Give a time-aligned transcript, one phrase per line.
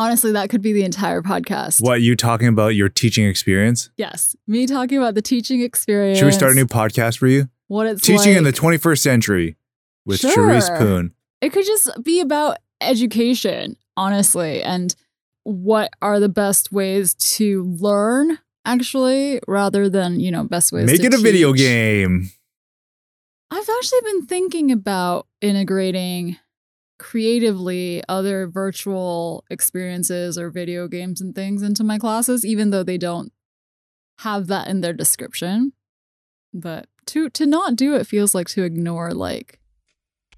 [0.00, 1.82] Honestly, that could be the entire podcast.
[1.82, 3.90] What you talking about your teaching experience?
[3.98, 4.34] Yes.
[4.46, 6.18] Me talking about the teaching experience.
[6.18, 7.50] Should we start a new podcast for you?
[7.68, 9.56] What it's Teaching in the 21st century
[10.06, 10.34] with Sure.
[10.34, 11.12] Charisse Poon.
[11.42, 14.94] It could just be about education, honestly, and
[15.42, 21.02] what are the best ways to learn, actually, rather than, you know, best ways Make
[21.02, 22.30] to it a video game.
[23.50, 26.38] I've actually been thinking about integrating
[27.00, 32.98] creatively other virtual experiences or video games and things into my classes, even though they
[32.98, 33.32] don't
[34.18, 35.72] have that in their description.
[36.52, 39.58] But to to not do it feels like to ignore like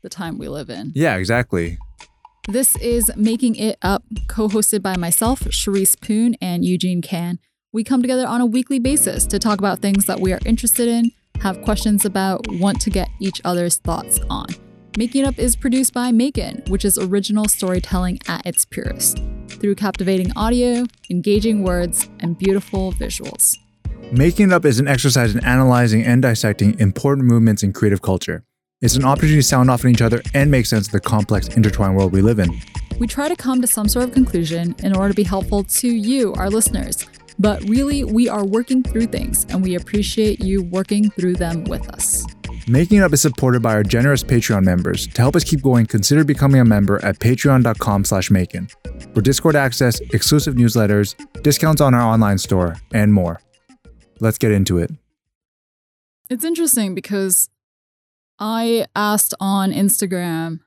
[0.02, 0.92] the time we live in.
[0.94, 1.78] Yeah, exactly.
[2.48, 7.40] This is Making It Up, co hosted by myself, Charisse Poon, and Eugene Kan.
[7.72, 10.86] We come together on a weekly basis to talk about things that we are interested
[10.86, 14.46] in, have questions about, want to get each other's thoughts on.
[14.98, 19.74] Making It Up is produced by Maekan, which is original storytelling at its purest, through
[19.74, 23.56] captivating audio, engaging words, and beautiful visuals.
[24.12, 28.44] Making it up is an exercise in analyzing and dissecting important movements in creative culture.
[28.82, 31.48] It's an opportunity to sound off on each other and make sense of the complex,
[31.48, 32.54] intertwined world we live in.
[32.98, 35.88] We try to come to some sort of conclusion in order to be helpful to
[35.88, 37.06] you, our listeners.
[37.38, 41.88] But really, we are working through things and we appreciate you working through them with
[41.88, 42.26] us.
[42.68, 45.08] Making It Up is supported by our generous Patreon members.
[45.08, 48.72] To help us keep going, consider becoming a member at patreon.com slash Maekan
[49.12, 53.40] for Discord access, exclusive newsletters, discounts on our online store, and more.
[54.20, 54.92] Let's get into it.
[56.30, 57.50] It's interesting because
[58.38, 60.60] I asked on Instagram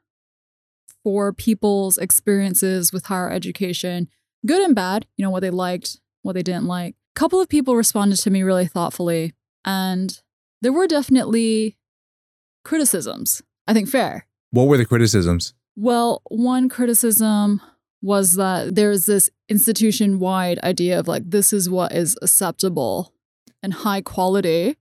[1.02, 4.10] for people's experiences with higher education,
[4.46, 6.96] good and bad, you know, what they liked, what they didn't like.
[7.16, 10.22] A couple of people responded to me really thoughtfully, and
[10.62, 11.78] there were definitely
[12.66, 13.42] criticisms.
[13.68, 14.28] I think fair.
[14.52, 15.54] What were the criticisms?
[15.78, 17.62] Well, one criticism
[18.02, 23.14] was that there's this institution wide idea of like, this is what is acceptable
[23.64, 24.76] and high quality,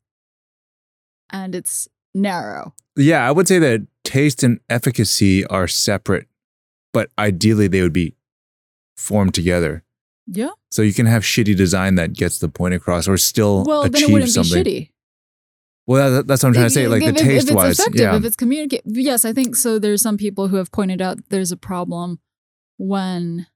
[1.30, 2.74] and it's narrow.
[2.96, 6.28] Yeah, I would say that taste and efficacy are separate,
[6.92, 8.14] but ideally they would be
[8.96, 9.82] formed together.
[10.26, 10.50] Yeah.
[10.70, 13.94] So you can have shitty design that gets the point across or still Well, then
[13.94, 14.62] achieve it wouldn't something.
[14.62, 14.90] be shitty.
[15.86, 16.88] Well, that, that's what I'm trying to say.
[16.88, 17.78] Like if, the if- taste if it's wise.
[17.78, 18.16] effective, Yeah.
[18.16, 18.82] if it's communicate.
[18.86, 19.78] Yes, I think so.
[19.78, 22.20] There's some people who have pointed out there's a problem
[22.78, 23.46] when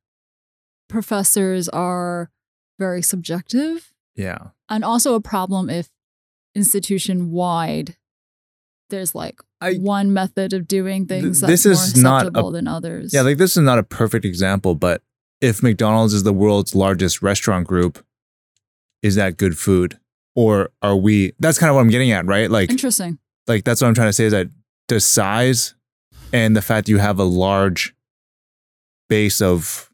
[0.88, 2.30] professors are
[2.78, 4.38] very subjective yeah.
[4.68, 5.88] and also a problem if
[6.54, 7.96] institution wide
[8.90, 12.66] there's like I- one method of doing things this that's is more not a- than
[12.68, 13.12] others.
[13.12, 15.02] Yeah, like this is not a perfect example, but
[15.40, 18.04] if McDonald's is the world's largest restaurant group,
[19.02, 19.98] is that good food?
[20.38, 22.48] Or are we that's kind of what I'm getting at, right?
[22.48, 23.18] Like interesting.
[23.48, 24.46] like that's what I'm trying to say is that
[24.86, 25.74] the size
[26.32, 27.92] and the fact that you have a large
[29.08, 29.90] base of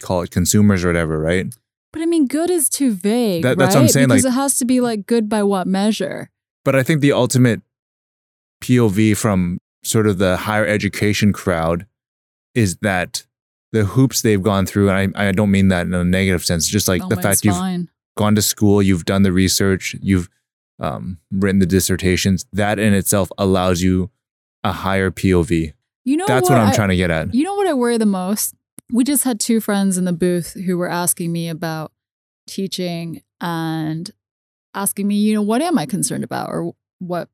[0.00, 1.52] call it consumers or whatever, right?
[1.92, 3.42] But I mean, good is too vague.
[3.42, 3.90] That- that's what I'm right?
[3.90, 6.30] saying, Because like- it has to be like good by what measure?
[6.64, 7.62] But I think the ultimate
[8.62, 11.86] POV from sort of the higher education crowd
[12.54, 13.24] is that
[13.72, 16.68] the hoops they've gone through, and I, I don't mean that in a negative sense,
[16.68, 17.88] just like Oh, the fact you've fine.
[18.18, 20.28] Gone to school, you've done the research, you've
[20.80, 24.10] um, written the dissertations, that in itself allows you
[24.64, 25.72] a higher POV.
[26.04, 27.32] You know That's what, I'm I- trying to get at.
[27.32, 28.54] You know what I worry the most?
[28.92, 31.92] We just had two friends in the booth who were asking me about
[32.46, 34.10] teaching and
[34.74, 37.28] asking me, you know, what am I concerned about or what,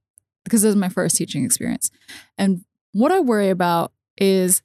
[0.45, 1.91] because this is my first teaching experience.
[2.37, 4.63] And what I worry about is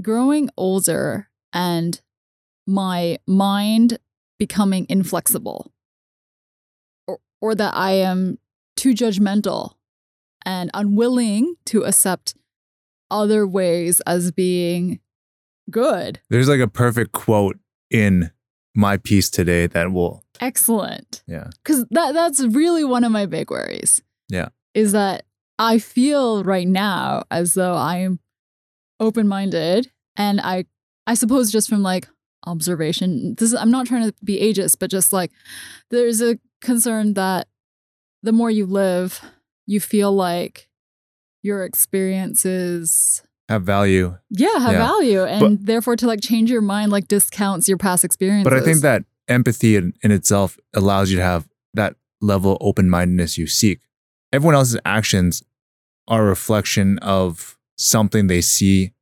[0.00, 2.00] growing older and
[2.66, 3.98] my mind
[4.38, 5.72] becoming inflexible
[7.06, 8.38] or, or that I am
[8.76, 9.72] too judgmental
[10.44, 12.34] and unwilling to accept
[13.10, 15.00] other ways as being
[15.70, 16.20] good.
[16.30, 17.58] There's like a perfect quote
[17.90, 18.30] in
[18.74, 21.22] my piece today that will, Excellent.
[21.26, 21.48] yeah.
[21.64, 24.02] Cuz that that's really one of my big worries.
[24.28, 24.48] Yeah.
[24.74, 25.24] Is that
[25.58, 28.20] I feel right now as though I'm
[29.00, 30.66] open-minded and I
[31.06, 32.08] I suppose just from like
[32.46, 35.30] observation this is, I'm not trying to be ageist but just like
[35.90, 37.48] there's a concern that
[38.22, 39.20] the more you live
[39.66, 40.68] you feel like
[41.42, 44.16] your experiences Have value.
[44.30, 44.78] yeah have Yeah.
[44.86, 48.54] value and But- therefore to like change your mind like discounts your past experiences But
[48.60, 52.88] I think that empathy in, in itself allows you to have that level of open
[52.88, 53.80] mindedness you seek.
[54.32, 55.42] Everyone else's actions
[56.08, 58.92] are a reflection of something they see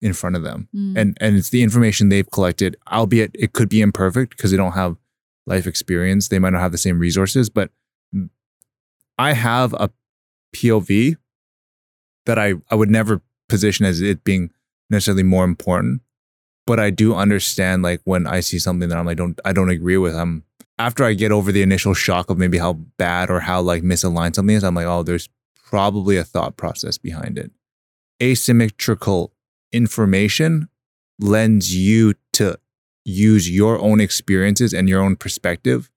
[0.00, 0.68] in front of them.
[0.74, 0.96] Mm.
[0.96, 4.72] And and it's the information they've collected, albeit it could be imperfect because they don't
[4.72, 4.96] have
[5.46, 6.28] life experience.
[6.28, 7.70] They might not have the same resources, but
[9.18, 9.90] I have a
[10.54, 11.16] POV
[12.26, 14.50] that I, I would never position as it being
[14.90, 16.02] necessarily more important.
[16.68, 19.70] but I do understand like when I see something that I'm like don't I don't
[19.70, 20.14] agree with.
[20.14, 20.44] I'm
[20.78, 24.34] after I get over the initial shock of maybe how bad or how like misaligned
[24.34, 25.30] something is, I'm like, oh, there's
[25.64, 27.50] probably a thought process behind it.
[28.22, 29.32] Asymmetrical
[29.72, 30.68] information
[31.18, 32.58] lends you to
[33.04, 35.90] use your own experiences and your own perspective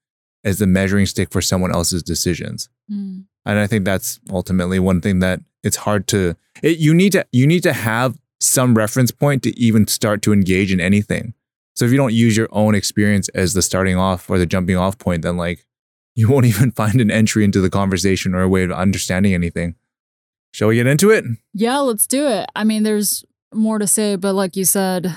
[0.43, 2.69] as the measuring stick for someone else's decisions.
[2.91, 3.25] Mm.
[3.45, 7.25] And I think that's ultimately one thing that it's hard to it, you need to
[7.31, 11.33] you need to have some reference point to even start to engage in anything.
[11.75, 14.77] So if you don't use your own experience as the starting off or the jumping
[14.77, 15.65] off point, then like
[16.15, 19.75] you won't even find an entry into the conversation or a way of understanding anything.
[20.53, 21.23] Shall we get into it?
[21.53, 22.49] Yeah, let's do it.
[22.55, 25.15] I mean, there's more to say, but like you said,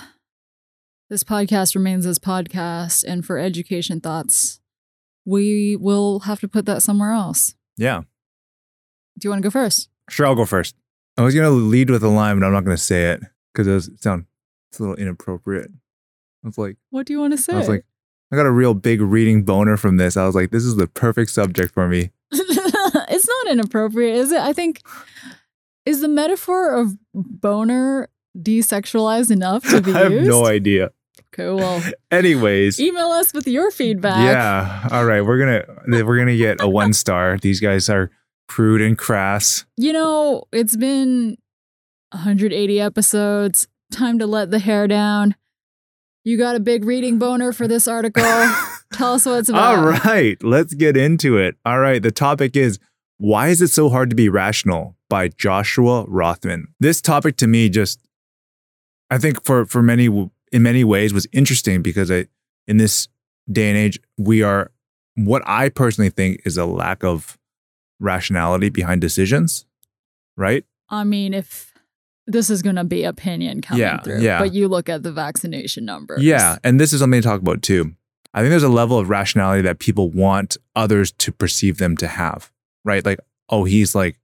[1.10, 4.60] this podcast remains as podcast, and for education thoughts,
[5.24, 7.54] we will have to put that somewhere else.
[7.76, 8.02] Yeah.
[9.18, 9.88] Do you want to go first?
[10.10, 10.74] Sure, I'll go first.
[11.16, 13.20] I was gonna lead with a line, but I'm not gonna say it
[13.52, 14.26] because it was it sound
[14.70, 15.70] it's a little inappropriate.
[16.44, 17.54] I was like, What do you want to say?
[17.54, 17.84] I was like,
[18.32, 20.16] I got a real big reading boner from this.
[20.16, 22.10] I was like, this is the perfect subject for me.
[22.32, 24.40] it's not inappropriate, is it?
[24.40, 24.82] I think
[25.86, 30.28] is the metaphor of boner desexualized enough to be I have used?
[30.28, 30.90] no idea.
[31.32, 34.18] Okay, well, Anyways, email us with your feedback.
[34.18, 34.88] yeah.
[34.92, 37.38] All right, we're gonna we're gonna get a one star.
[37.42, 38.10] These guys are
[38.48, 39.64] crude and crass.
[39.76, 41.36] You know, it's been
[42.10, 43.66] 180 episodes.
[43.92, 45.34] Time to let the hair down.
[46.24, 48.22] You got a big reading boner for this article.
[48.92, 49.76] Tell us what it's about.
[49.78, 51.56] All right, let's get into it.
[51.66, 52.78] All right, the topic is
[53.18, 56.68] why is it so hard to be rational by Joshua Rothman.
[56.80, 58.00] This topic to me just
[59.10, 60.06] I think for for many
[60.52, 62.26] in many ways was interesting because I
[62.66, 63.08] in this
[63.50, 64.70] day and age we are
[65.16, 67.38] what I personally think is a lack of
[68.00, 69.64] rationality behind decisions,
[70.36, 70.64] right?
[70.88, 71.72] I mean, if
[72.26, 74.38] this is going to be opinion coming Yeah, through, yeah.
[74.38, 76.22] but you look at the vaccination numbers.
[76.22, 77.94] Yeah, and this is something to talk about too.
[78.32, 82.08] I think there's a level of rationality that people want others to perceive them to
[82.08, 82.50] have,
[82.84, 83.04] right?
[83.04, 84.18] Like, oh, he's like,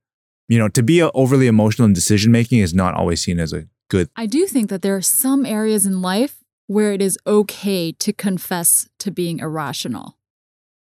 [0.49, 3.69] you know, to be overly emotional in decision making is not always seen as a
[3.91, 4.09] good.
[4.17, 8.13] I do think that there are some areas in life where it is okay to
[8.13, 10.17] confess to being irrational,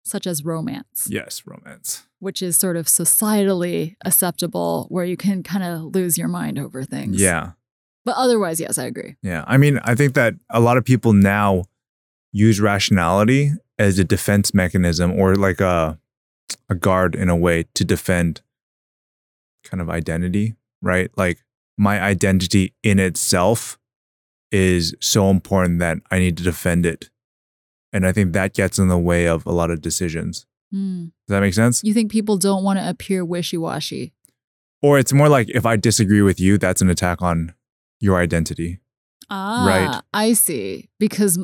[0.04, 2.04] such as romance, Yes, romance.
[2.20, 6.84] which is sort of societally acceptable, where you can kind of lose your mind over
[6.84, 7.20] things.
[7.22, 7.52] Yeah,
[8.06, 9.16] But otherwise, yes, I agree.
[9.22, 9.44] yeah.
[9.46, 11.64] I mean, I think that a lot of people now
[12.32, 16.00] use rationality as a defense mechanism or like a
[16.70, 18.42] a guard in a way to defend
[19.64, 21.10] kind of identity, right?
[21.18, 21.43] Like
[21.78, 23.78] my identity in itself
[24.52, 27.10] is so important that I need to defend it.
[27.92, 30.46] And I think that gets in the way of a lot of decisions.
[30.72, 31.06] Hmm.
[31.28, 31.84] Does that make sense?
[31.84, 34.14] You think people don't want to appear wishy washy?
[34.81, 37.54] Or it's more like if I disagree with you, that's an attack on
[38.00, 38.80] your identity.
[39.30, 40.90] Ah, I see.
[41.00, 41.40] Because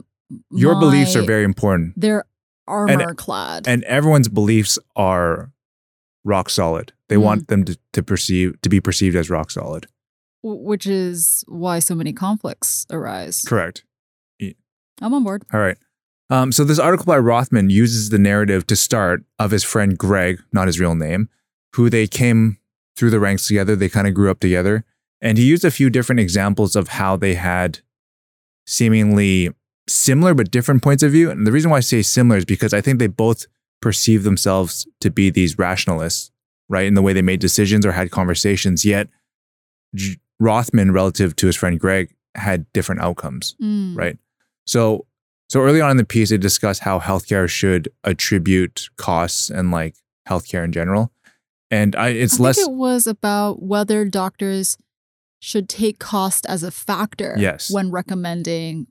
[0.52, 1.94] Your beliefs are very important.
[1.98, 2.26] they're
[2.68, 3.68] armor clad.
[3.68, 5.52] And everyone's beliefs are
[6.24, 6.94] rock solid.
[7.08, 7.22] They Mm.
[7.24, 9.88] want them to, to perceive to be perceived as rock solid.
[10.44, 13.44] Which is why so many conflicts arise.
[13.44, 13.84] Correct.
[15.02, 15.44] I'm on board.
[15.54, 15.78] All right.
[16.30, 20.40] Um, so this article by Rothman uses the narrative to start of his friend Greg,
[20.52, 21.30] not his real name,
[21.76, 22.58] who they came
[22.96, 23.76] through the ranks together.
[23.76, 24.86] They kind of grew up together.
[25.22, 27.80] And he used a few different examples of how they had
[28.68, 29.50] seemingly
[29.88, 31.32] similar but different points of view.
[31.32, 33.48] And the reason why I say similar is because I think they both
[33.81, 36.31] perceive themselves to be these rationalists,
[36.68, 36.86] right?
[36.86, 38.86] In the way they made decisions or had conversations.
[38.86, 39.10] Yet
[40.40, 43.98] Rothman, relative to his friend Greg, had different outcomes Mm.
[43.98, 44.18] right?
[44.66, 45.06] So,
[45.50, 49.96] so early on in the piece, they discuss how healthcare should attribute costs and like
[50.28, 51.12] healthcare in general,
[51.72, 52.58] and I, I it's think less.
[52.60, 54.78] it was about whether doctors
[55.42, 57.72] should take cost as a factor Yes.
[57.72, 58.88] when recommending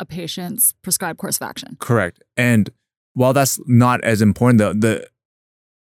[0.00, 1.76] a patient's prescribed course of action.
[1.78, 2.22] Correct.
[2.36, 2.70] And
[3.14, 5.08] while that's not as important, the the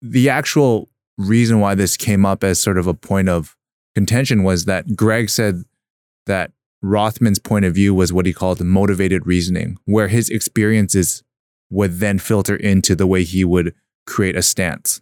[0.02, 3.55] the actual reason why this came up as sort of a point of
[3.96, 5.64] contention was that Greg said
[6.26, 11.24] that Rothman's point of view was what he called motivated reasoning, where his experiences
[11.72, 13.74] would then filter into the way he would
[14.06, 15.02] create a stance,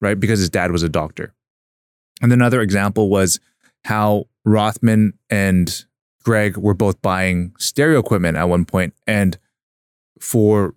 [0.00, 0.18] right?
[0.20, 1.32] Because his dad was a doctor.
[2.20, 3.40] And another example was
[3.84, 5.84] how Rothman and
[6.22, 9.38] Greg were both buying stereo equipment at one point, and
[10.20, 10.74] for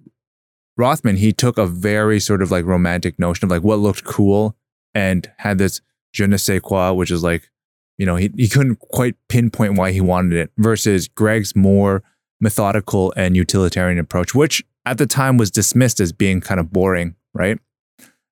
[0.78, 4.56] Rothman, he took a very sort of like romantic notion of like what looked cool
[4.94, 5.82] and had this
[6.12, 7.50] je ne sais quoi, which is like,
[7.98, 12.04] you know, he, he couldn't quite pinpoint why he wanted it versus Greg's more
[12.42, 17.16] methodical and utilitarian approach, which at the time was dismissed as being kind of boring,
[17.34, 17.60] right?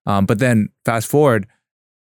[0.05, 1.48] Um, but then fast forward,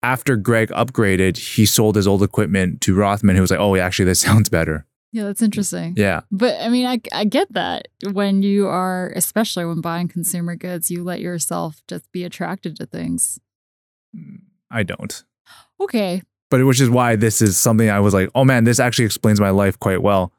[0.03, 4.07] after Greg upgraded, he sold his old equipment to Rothman, who was like, oh, actually,
[4.07, 4.87] this sounds better.
[5.13, 5.93] Yeah, that's interesting.
[5.97, 6.23] Yeah.
[6.31, 10.91] But I mean, I, I get that when you are, especially when buying consumer goods,
[10.91, 13.39] you let yourself just be attracted to things.
[14.71, 15.23] I don't.
[15.79, 16.23] Okay.
[16.53, 19.41] But which is why this is something I was like, oh man, this actually explains
[19.41, 20.35] my life quite well.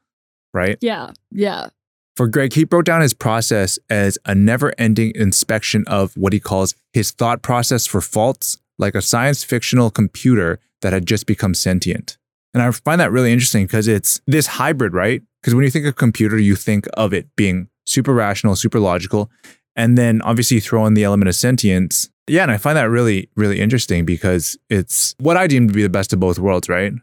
[0.53, 0.77] Right.
[0.79, 1.09] Yeah.
[1.31, 1.69] Yeah.
[2.15, 6.39] For Greg, he broke down his process as a never ending inspection of what he
[6.39, 11.55] calls his thought process for faults, like a science fictional computer that had just become
[11.55, 12.19] sentient.
[12.53, 15.23] And I find that really interesting because it's this hybrid, right?
[15.41, 19.31] Because when you think of computer, you think of it being super rational, super logical.
[19.75, 22.11] And then obviously you throw in the element of sentience.
[22.27, 22.43] Yeah.
[22.43, 25.89] And I find that really, really interesting because it's what I deem to be the
[25.89, 26.93] best of both worlds, right?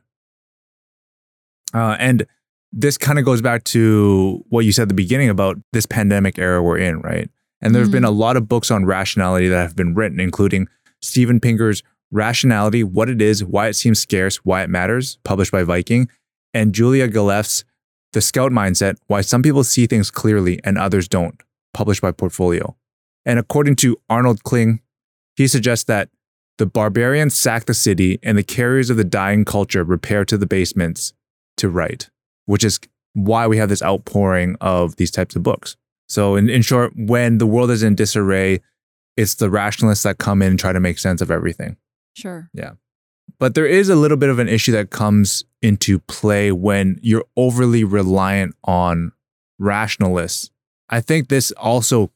[1.75, 2.27] Uh, and
[2.73, 6.39] this kind of goes back to what you said at the beginning about this pandemic
[6.39, 7.29] era we're in, right?
[7.61, 10.69] And there have been a lot of books on rationality that have been written, including
[11.03, 15.63] Steven Pinker's Rationality, What It Is, Why It Seems Scarce, Why It Matters, published by
[15.63, 16.09] Viking,
[16.55, 17.65] and Julia Galef's
[18.13, 21.41] The Scout Mindset, Why Some People See Things Clearly and Others Don't,
[21.75, 22.77] published by Portfolio.
[23.25, 24.81] And according to Arnold Kling,
[25.41, 26.11] he suggests that
[26.59, 30.45] the barbarians sack the city and the carriers of the dying culture repair to the
[30.45, 31.15] basements
[31.57, 32.11] to write,
[32.45, 32.79] which is
[33.15, 35.79] why we have this outpouring of these types of books.
[36.11, 38.61] So, in, in short, when the world is in disarray,
[39.17, 41.79] it's the rationalists that come in and try to make sense of everything.
[42.15, 42.51] Sure.
[42.53, 42.73] Yeah.
[43.39, 47.25] But there is a little bit of an issue that comes into play when you're
[47.35, 49.13] overly reliant on
[49.59, 50.51] rationalists.
[50.91, 52.11] I think this also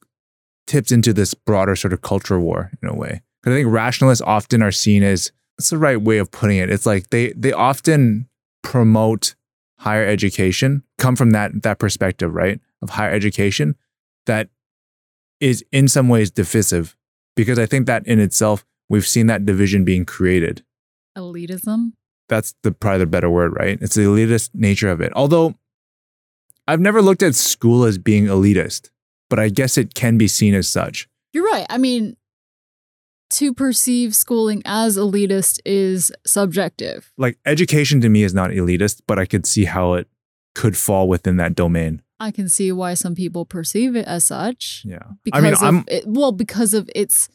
[0.66, 3.22] tips into this broader sort of culture war in a way.
[3.42, 6.70] Because I think rationalists often are seen as what's the right way of putting it?
[6.70, 8.28] It's like they they often
[8.62, 9.34] promote
[9.78, 12.60] higher education, come from that that perspective, right?
[12.82, 13.76] Of higher education
[14.26, 14.48] that
[15.40, 16.96] is in some ways divisive.
[17.36, 20.64] Because I think that in itself, we've seen that division being created
[21.18, 21.92] Elitism.
[22.28, 23.78] that's the probably the better word, right?
[23.80, 25.12] It's the elitist nature of it.
[25.14, 25.54] Although
[26.66, 28.90] I've never looked at school as being elitist,
[29.30, 31.08] but I guess it can be seen as such.
[31.32, 31.66] You're right.
[31.68, 32.16] I mean,
[33.30, 37.12] to perceive schooling as elitist is subjective.
[37.16, 40.08] Like education to me is not elitist, but I could see how it
[40.54, 42.02] could fall within that domain.
[42.20, 44.82] I can see why some people perceive it as such.
[44.84, 45.02] Yeah.
[45.24, 47.28] because I mean, of I'm it, well because of its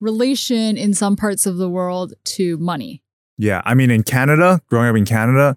[0.00, 3.02] relation in some parts of the world to money
[3.38, 5.56] yeah, I mean in Canada, growing up in Canada,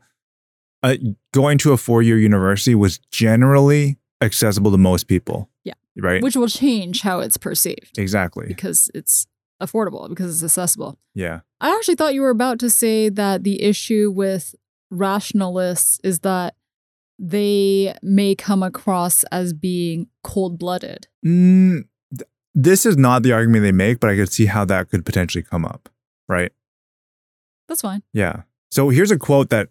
[0.83, 0.95] uh,
[1.33, 5.49] going to a four-year university was generally accessible to most people.
[5.63, 5.73] Yeah.
[5.97, 6.23] Right?
[6.23, 8.45] which will change how it's perceived exactly.
[8.47, 9.27] because it's
[9.61, 11.41] affordable because it's accessible Yeah.
[11.59, 14.55] i actually thought you were about to say that the issue with
[14.91, 16.55] rationalists is that
[17.17, 21.83] they may come across as being cold-blooded Mm,
[22.17, 25.05] th- this is not the argument they make, but I could see how that could
[25.05, 25.89] potentially come up.
[26.29, 26.51] Right?
[27.67, 28.43] that's fine Yeah.
[28.71, 29.67] So here's a quote that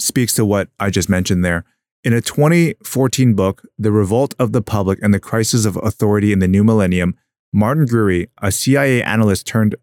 [0.00, 1.64] speaks to what I just mentioned there.
[2.06, 6.38] In a 2014 book, The Revolt of the Public and the Crisis of Authority in
[6.38, 7.16] the New Millennium,
[7.52, 9.74] Martin Gurri, a CIA analyst turned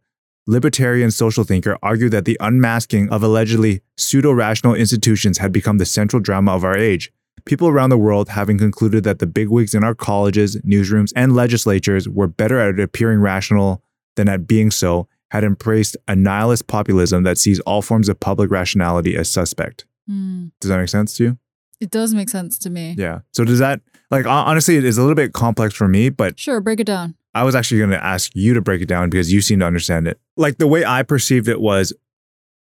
[0.48, 5.86] libertarian social thinker, argued that the unmasking of allegedly pseudo rational institutions had become the
[5.86, 7.12] central drama of our age.
[7.44, 12.08] People around the world, having concluded that the bigwigs in our colleges, newsrooms, and legislatures
[12.08, 13.84] were better at appearing rational
[14.16, 18.50] than at being so, had embraced a nihilist populism that sees all forms of public
[18.50, 19.84] rationality as suspect.
[20.08, 20.48] Hmm.
[20.62, 21.38] Does that make sense to you?
[21.84, 23.20] It does make sense to me Yeah.
[23.32, 26.62] So does that like honestly it is a little bit complex for me, but sure
[26.62, 29.34] break it down I was actually going to ask you to break it down because
[29.34, 30.20] you seem to understand it.
[30.38, 31.92] Like the way I perceived it was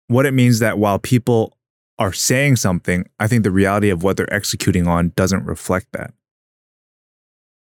[0.08, 1.56] what it means that while people
[1.98, 6.12] are saying something, I think the reality of what they're executing on doesn't reflect that.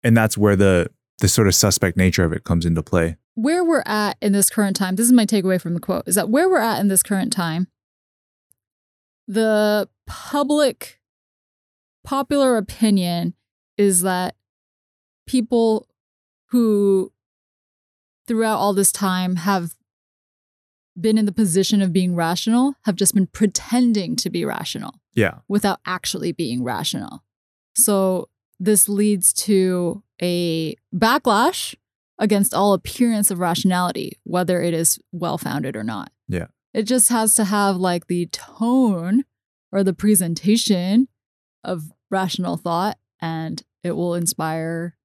[0.03, 0.91] And that's where the
[1.21, 3.17] the sort of suspect nature of it comes into play.
[3.35, 6.17] where we're at in this current time, this is my takeaway from the quote, is
[6.17, 7.69] that where we're at in this current time,
[9.27, 10.98] the public
[12.09, 13.35] popular opinion
[13.77, 14.35] is that
[15.27, 15.87] people
[16.47, 17.13] who
[18.27, 19.75] throughout all this time have
[20.99, 25.41] been in the position of being rational have just been pretending to be rational Yeah.
[25.49, 27.25] without actually being rational.
[27.77, 31.75] So this leads to a backlash
[32.19, 36.11] against all appearance of rationality, whether it is well founded or not.
[36.27, 36.47] Yeah.
[36.73, 39.25] It just has to have like the tone
[39.71, 41.09] or the presentation
[41.63, 44.97] of rational thought and it will inspire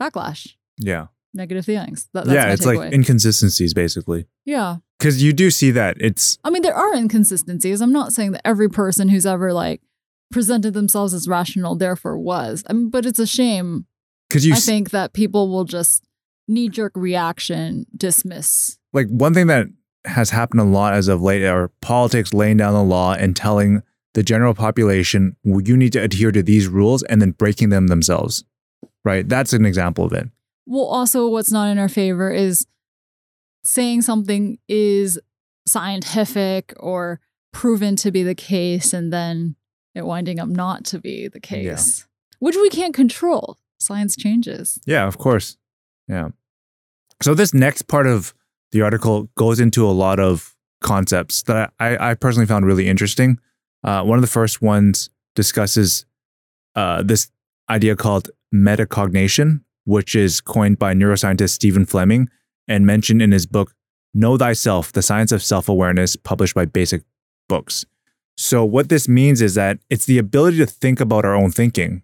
[0.00, 1.06] backlash, Yeah.
[1.34, 2.08] negative feelings.
[2.12, 4.26] That, that's yeah, it's like inconsistencies basically.
[4.44, 4.76] yeah.
[4.98, 7.80] Cuz you do see that it's I mean, there are inconsistencies.
[7.80, 9.80] I'm not saying that every person who's ever like
[10.30, 12.62] presented themselves as rational therefore was.
[12.68, 13.86] I mean, but it's a shame.
[14.30, 16.04] cuz you I s- think that people will just
[16.48, 18.76] knee jerk reaction dismiss.
[18.92, 19.68] like one thing that
[20.04, 23.82] has happened a lot as of late are politics laying down the law and telling
[24.14, 28.44] the general population, you need to adhere to these rules and then breaking them themselves.
[29.04, 29.28] Right?
[29.28, 30.28] That's an example of it.
[30.66, 32.66] Well, also, what's not in our favor is
[33.62, 35.18] saying something is
[35.66, 37.20] scientific or
[37.52, 39.56] proven to be the case and then
[39.94, 42.06] it winding up not to be the case, yeah.
[42.38, 43.58] which we can't control.
[43.78, 44.78] Science changes.
[44.86, 45.56] Yeah, of course.
[46.06, 46.28] Yeah.
[47.22, 48.34] So, this next part of
[48.72, 53.38] the article goes into a lot of concepts that I, I personally found really interesting.
[53.82, 56.04] Uh, one of the first ones discusses
[56.74, 57.30] uh, this
[57.68, 62.28] idea called metacognition, which is coined by neuroscientist Stephen Fleming
[62.68, 63.74] and mentioned in his book,
[64.12, 67.02] Know Thyself The Science of Self Awareness, published by Basic
[67.48, 67.84] Books.
[68.36, 72.02] So, what this means is that it's the ability to think about our own thinking.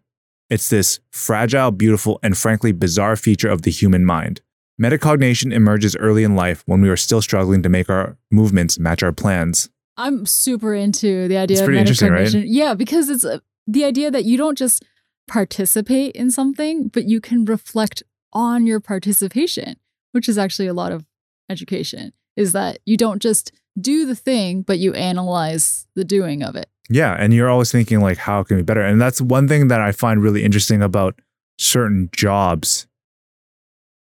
[0.48, 4.40] It's this fragile, beautiful, and frankly bizarre feature of the human mind.
[4.80, 9.02] Metacognition emerges early in life when we are still struggling to make our movements match
[9.02, 9.70] our plans.
[9.96, 12.34] I'm super into the idea it's of metacognition.
[12.34, 12.46] Right?
[12.46, 14.84] Yeah, because it's uh, the idea that you don't just
[15.26, 19.76] participate in something, but you can reflect on your participation,
[20.12, 21.06] which is actually a lot of
[21.48, 26.56] education, is that you don't just do the thing, but you analyze the doing of
[26.56, 26.68] it.
[26.88, 27.16] Yeah.
[27.18, 28.82] And you're always thinking, like, how can we be better?
[28.82, 31.20] And that's one thing that I find really interesting about
[31.58, 32.86] certain jobs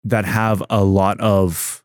[0.03, 1.83] that have a lot of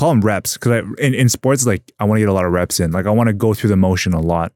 [0.00, 2.52] call them reps because in, in sports like i want to get a lot of
[2.52, 4.52] reps in like i want to go through the motion a lot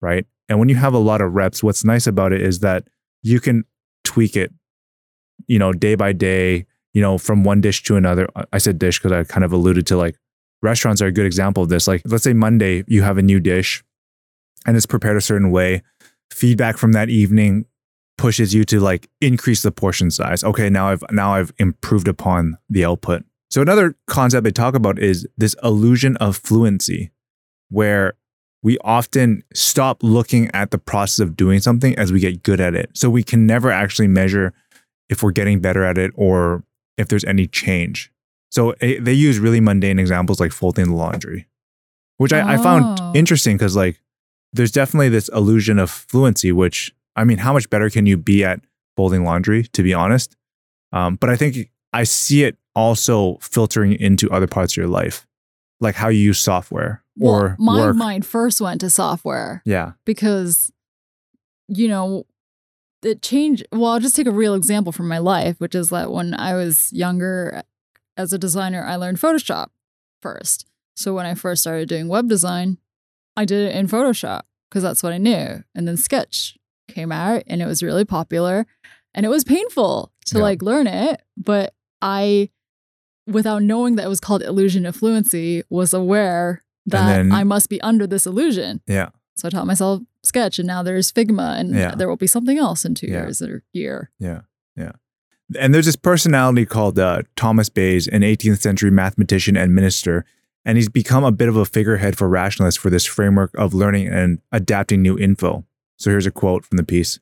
[0.00, 2.84] right and when you have a lot of reps what's nice about it is that
[3.22, 3.64] you can
[4.02, 4.52] tweak it
[5.46, 8.98] you know day by day you know from one dish to another i said dish
[8.98, 10.16] because i kind of alluded to like
[10.62, 13.38] restaurants are a good example of this like let's say monday you have a new
[13.38, 13.84] dish
[14.66, 15.80] and it's prepared a certain way
[16.32, 17.64] feedback from that evening
[18.18, 20.44] pushes you to like increase the portion size.
[20.44, 23.24] Okay, now I've now I've improved upon the output.
[23.50, 27.10] So another concept they talk about is this illusion of fluency
[27.70, 28.14] where
[28.62, 32.74] we often stop looking at the process of doing something as we get good at
[32.74, 32.90] it.
[32.94, 34.52] So we can never actually measure
[35.08, 36.64] if we're getting better at it or
[36.96, 38.12] if there's any change.
[38.50, 41.46] So they use really mundane examples like folding the laundry,
[42.16, 42.46] which I, oh.
[42.46, 43.12] I found oh.
[43.14, 44.00] interesting because like
[44.52, 48.44] there's definitely this illusion of fluency, which I mean, how much better can you be
[48.44, 48.60] at
[48.96, 50.36] folding laundry, to be honest?
[50.92, 55.26] Um, but I think I see it also filtering into other parts of your life,
[55.80, 57.96] like how you use software well, or my work.
[57.96, 59.62] mind first went to software.
[59.64, 59.92] Yeah.
[60.04, 60.72] Because,
[61.68, 62.26] you know,
[63.02, 63.66] it changed.
[63.72, 66.54] Well, I'll just take a real example from my life, which is that when I
[66.54, 67.62] was younger
[68.16, 69.68] as a designer, I learned Photoshop
[70.20, 70.66] first.
[70.96, 72.78] So when I first started doing web design,
[73.36, 75.62] I did it in Photoshop because that's what I knew.
[75.74, 78.66] And then Sketch came out and it was really popular
[79.14, 80.42] and it was painful to yeah.
[80.42, 82.48] like learn it but i
[83.26, 87.68] without knowing that it was called illusion of fluency was aware that then, i must
[87.68, 88.80] be under this illusion.
[88.86, 89.10] Yeah.
[89.36, 91.94] So i taught myself sketch and now there's figma and yeah.
[91.94, 93.22] there will be something else in two yeah.
[93.22, 94.10] years or a year.
[94.18, 94.40] Yeah.
[94.76, 94.92] Yeah.
[95.58, 100.24] And there's this personality called uh, thomas bayes an 18th century mathematician and minister
[100.68, 104.08] and he's become a bit of a figurehead for rationalists for this framework of learning
[104.08, 105.64] and adapting new info.
[105.96, 107.18] So here's a quote from the piece.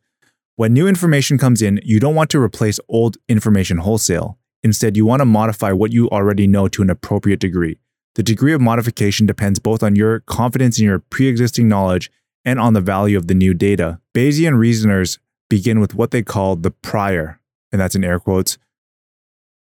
[0.57, 4.39] When new information comes in, you don't want to replace old information wholesale.
[4.67, 7.79] Instead, you want to modify what you already know to an appropriate degree.
[8.17, 12.11] The degree of modification depends both on your confidence in your pre existing knowledge
[12.45, 14.01] and on the value of the new data.
[14.13, 18.59] Bayesian reasoners begin with what they call the prior, and that's in air quotes,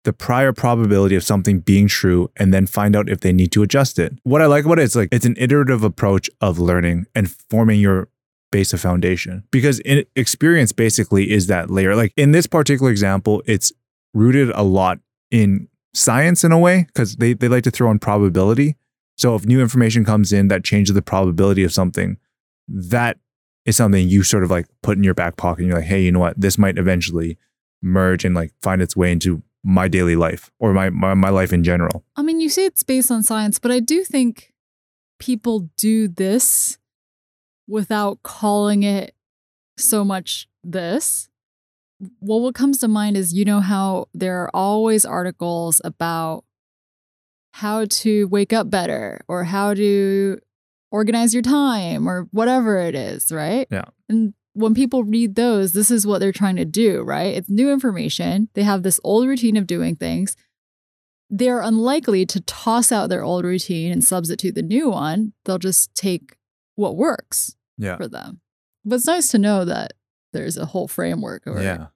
[0.04, 3.62] the prior probability of something being true and then find out if they need to
[3.62, 4.18] adjust it.
[4.22, 7.78] What I like about it is like it's an iterative approach of learning and forming
[7.78, 8.08] your
[8.50, 9.82] base of foundation because
[10.16, 11.94] experience basically is that layer.
[11.94, 13.70] Like in this particular example, it's
[14.14, 15.00] rooted a lot
[15.30, 18.76] in science in a way because they, they like to throw in probability.
[19.16, 22.16] So if new information comes in that changes the probability of something,
[22.68, 23.18] that
[23.64, 26.02] is something you sort of like put in your back pocket and you're like, hey,
[26.02, 26.40] you know what?
[26.40, 27.38] This might eventually
[27.82, 31.52] merge and like find its way into my daily life or my, my, my life
[31.52, 32.04] in general.
[32.16, 34.52] I mean, you say it's based on science, but I do think
[35.18, 36.78] people do this
[37.66, 39.14] without calling it
[39.78, 41.28] so much this.
[42.20, 46.44] Well, what comes to mind is you know how there are always articles about
[47.52, 50.38] how to wake up better or how to
[50.90, 53.66] organize your time or whatever it is, right?
[53.70, 53.84] Yeah.
[54.08, 57.34] And when people read those, this is what they're trying to do, right?
[57.34, 58.48] It's new information.
[58.54, 60.36] They have this old routine of doing things.
[61.30, 65.32] They're unlikely to toss out their old routine and substitute the new one.
[65.44, 66.36] They'll just take
[66.76, 67.96] what works yeah.
[67.96, 68.40] for them.
[68.84, 69.94] But it's nice to know that
[70.34, 71.42] there's a whole framework.
[71.46, 71.86] yeah.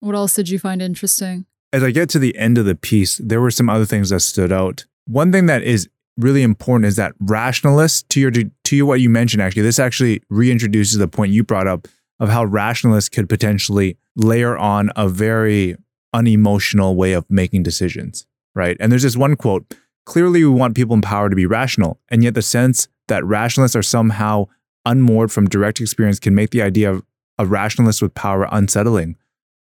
[0.00, 1.44] What else did you find interesting?
[1.72, 4.20] As I get to the end of the piece, there were some other things that
[4.20, 4.86] stood out.
[5.06, 9.00] One thing that is really important is that rationalists, to your to to you what
[9.00, 11.88] you mentioned actually this actually reintroduces the point you brought up
[12.20, 15.76] of how rationalists could potentially layer on a very
[16.12, 20.94] unemotional way of making decisions right and there's this one quote clearly we want people
[20.94, 24.44] in power to be rational and yet the sense that rationalists are somehow
[24.84, 27.02] unmoored from direct experience can make the idea of
[27.38, 29.16] a rationalist with power unsettling?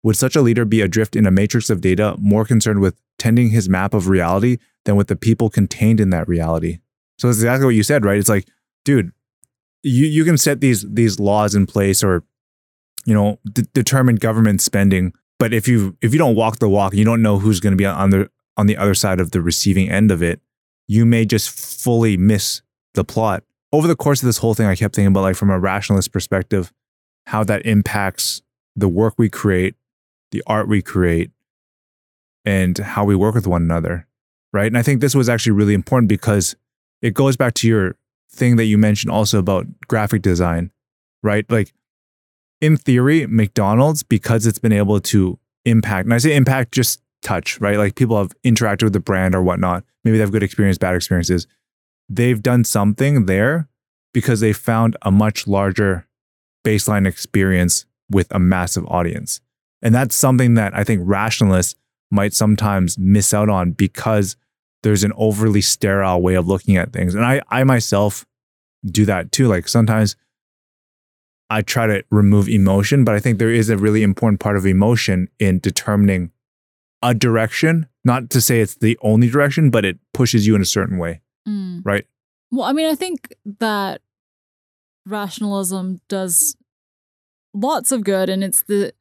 [0.02, 3.50] Would such a leader be adrift in a matrix of data more concerned with tending
[3.50, 6.78] his map of reality than with the people contained in that reality?
[7.18, 8.18] So it's exactly what you said right?
[8.18, 8.48] It's like
[8.84, 9.12] dude
[9.82, 12.24] you you can set these these laws in place or
[13.06, 16.94] you know d- determine government spending but if you if you don't walk the walk
[16.94, 19.40] you don't know who's going to be on the on the other side of the
[19.40, 20.40] receiving end of it
[20.86, 22.62] you may just fully miss
[22.94, 23.44] the plot.
[23.72, 26.12] Over the course of this whole thing i kept thinking about like from a rationalist
[26.12, 26.72] perspective
[27.30, 28.42] how that impacts
[28.76, 29.74] the work we create
[30.30, 31.30] the art we create
[32.44, 34.06] and how we work with one another
[34.52, 36.54] right and i think this was actually really important because
[37.02, 37.96] it goes back to your
[38.30, 40.70] thing that you mentioned also about graphic design,
[41.22, 41.50] right?
[41.50, 41.72] Like
[42.60, 47.60] in theory, McDonald's, because it's been able to impact, and I say impact just touch,
[47.60, 47.76] right?
[47.76, 49.84] Like people have interacted with the brand or whatnot.
[50.04, 51.46] Maybe they have good experience, bad experiences.
[52.08, 53.68] They've done something there
[54.12, 56.06] because they found a much larger
[56.64, 59.40] baseline experience with a massive audience.
[59.82, 61.74] And that's something that I think rationalists
[62.10, 64.36] might sometimes miss out on because
[64.82, 67.14] there's an overly sterile way of looking at things.
[67.14, 68.26] And I, I myself
[68.84, 69.46] do that too.
[69.46, 70.16] Like sometimes
[71.50, 74.66] I try to remove emotion, but I think there is a really important part of
[74.66, 76.30] emotion in determining
[77.02, 77.88] a direction.
[78.04, 81.20] Not to say it's the only direction, but it pushes you in a certain way.
[81.46, 81.82] Mm.
[81.84, 82.06] Right.
[82.50, 84.00] Well, I mean, I think that
[85.10, 86.56] rationalism does
[87.52, 88.28] lots of good.
[88.28, 88.92] And it's the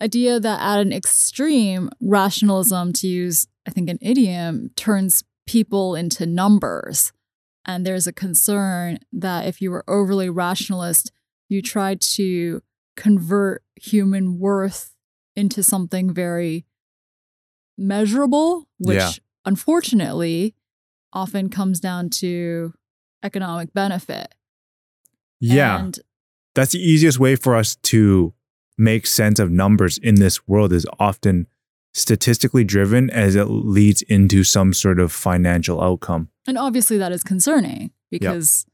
[0.00, 6.24] idea that at an extreme, rationalism, to use I think an idiom turns people into
[6.24, 7.12] numbers.
[7.64, 11.10] And there's a concern that if you were overly rationalist,
[11.48, 12.62] you try to
[12.96, 14.94] convert human worth
[15.34, 16.64] into something very
[17.76, 19.10] measurable, which Yeah.
[19.44, 20.54] unfortunately
[21.12, 22.72] often comes down to
[23.24, 24.32] economic benefit.
[25.40, 25.80] Yeah.
[25.80, 25.98] And
[26.54, 28.32] That's the easiest way for us to
[28.78, 31.46] make sense of numbers in this world is often
[31.94, 36.28] statistically driven as it leads into some sort of financial outcome.
[36.46, 38.66] And obviously, that is concerning because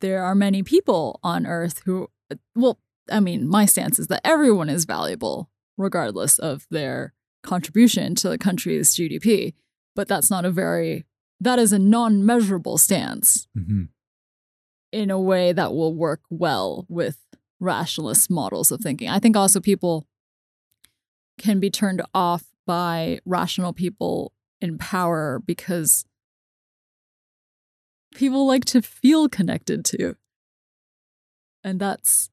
[0.00, 2.08] there are many people on Earth who,
[2.54, 2.78] well,
[3.10, 8.38] I mean, my stance is that everyone is valuable regardless of their contribution to the
[8.38, 9.54] country's GDP.
[9.96, 11.04] But that's not a very,
[11.40, 13.88] that is a non measurable stance Mhm.
[14.92, 17.18] In a way that will work well with
[17.60, 19.08] rationalist models of thinking.
[19.08, 20.06] I think also people
[21.38, 26.04] can be turned off by rational people in power because
[28.14, 30.16] people like to feel connected to.
[31.62, 32.30] And that's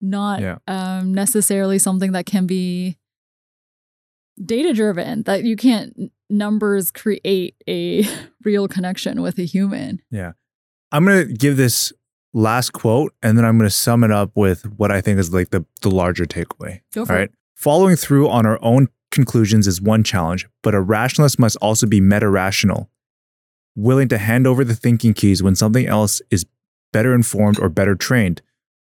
[0.00, 0.58] not Yeah.
[0.66, 2.98] um, necessarily something that can be
[4.42, 8.04] data driven, that you can't numbers create a
[8.44, 10.00] real connection with a human.
[10.92, 11.92] I'm going to give this
[12.32, 15.32] last quote and then I'm going to sum it up with what I think is
[15.32, 16.80] like the, the larger takeaway.
[16.94, 17.24] Go for All right.
[17.24, 17.34] it.
[17.56, 22.00] Following through on our own conclusions is one challenge, but a rationalist must also be
[22.00, 22.88] meta rational,
[23.76, 26.46] willing to hand over the thinking keys when something else is
[26.92, 28.42] better informed or better trained.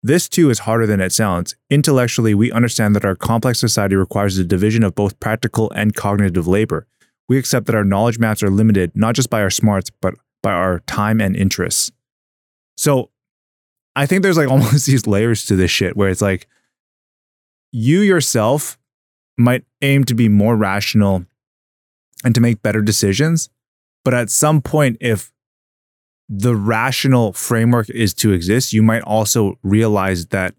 [0.02, 1.56] This too is harder than it sounds.
[1.70, 6.48] Intellectually, we understand that our complex society requires a division of both practical and cognitive
[6.48, 6.88] labor.
[7.30, 10.52] We accept that our knowledge maps are limited not just by our smarts, but by
[10.52, 11.92] our time and interests.
[12.78, 13.10] So
[13.96, 16.48] I think there's like almost these layers to this shit where it's like
[17.72, 18.78] you yourself
[19.36, 21.26] might aim to be more rational
[22.24, 23.50] and to make better decisions.
[24.06, 25.32] But at some point, if
[26.30, 30.56] the rational framework is to exist, you might also realize that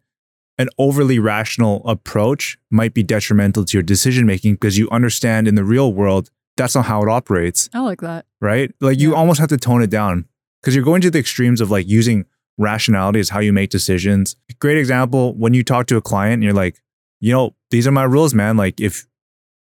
[0.59, 5.55] an overly rational approach might be detrimental to your decision making because you understand in
[5.55, 8.27] the real world that's not how it operates I like that.
[8.41, 8.71] right?
[8.81, 9.17] Like you Yeah.
[9.17, 10.27] almost have to tone it down
[10.61, 12.25] because you're going to the extremes of like using
[12.59, 14.37] rationality as how you make decisions.
[14.61, 16.81] Great example when you talk to a client and you're like,
[17.21, 18.57] you know, these are my rules, man.
[18.57, 19.07] Like if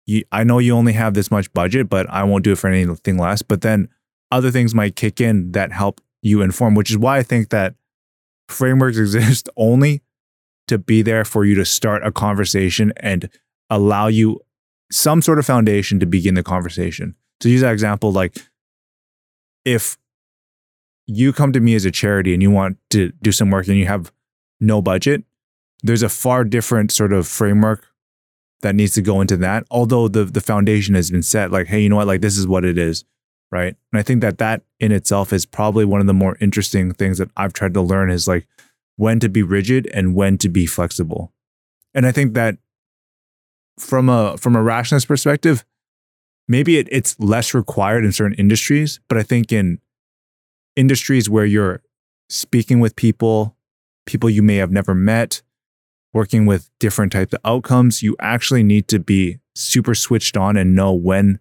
[0.06, 2.68] you, I know you only have this much budget, but I won't do it for
[2.68, 3.42] anything less.
[3.42, 3.88] But then
[4.32, 7.74] other things might kick in that help you inform, which is why I think that
[8.48, 10.02] frameworks exist only
[10.66, 13.28] to be there for you to start a conversation and
[13.70, 14.40] allow you
[14.90, 17.14] some sort of foundation to begin the conversation.
[17.40, 18.36] To use that example, like
[19.64, 19.96] if
[21.06, 23.76] you come to me as a charity and you want to do some work and
[23.76, 24.12] you have
[24.60, 25.24] no budget,
[25.82, 27.86] there's a far different sort of framework
[28.62, 29.64] that needs to go into that.
[29.70, 32.46] Although the the foundation has been set, like, hey, you know what, like this is
[32.46, 33.04] what it is.
[33.50, 33.76] right?
[33.92, 37.18] And I think that that in itself is probably one of the more interesting things
[37.18, 38.46] that I've tried to learn is like
[38.96, 41.32] when to be rigid and when to be flexible.
[41.94, 42.58] And I think that
[43.80, 45.64] from a from a rationalist perspective,
[46.48, 49.78] maybe it, it's less required in certain industries, but I think in
[50.76, 51.82] industries where you're
[52.28, 53.56] speaking with people,
[54.06, 55.42] people you may have never met,
[56.12, 60.74] working with different types of outcomes, you actually need to be super switched on and
[60.74, 61.40] know when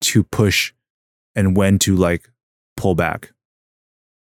[0.00, 0.72] to push
[1.34, 2.30] and when to like
[2.76, 3.32] pull back.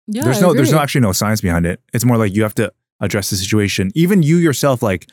[0.06, 1.80] Yeah, there's no there's no actually no science behind it.
[1.92, 3.90] It's more like you have to address the situation.
[3.94, 5.08] Even you yourself, like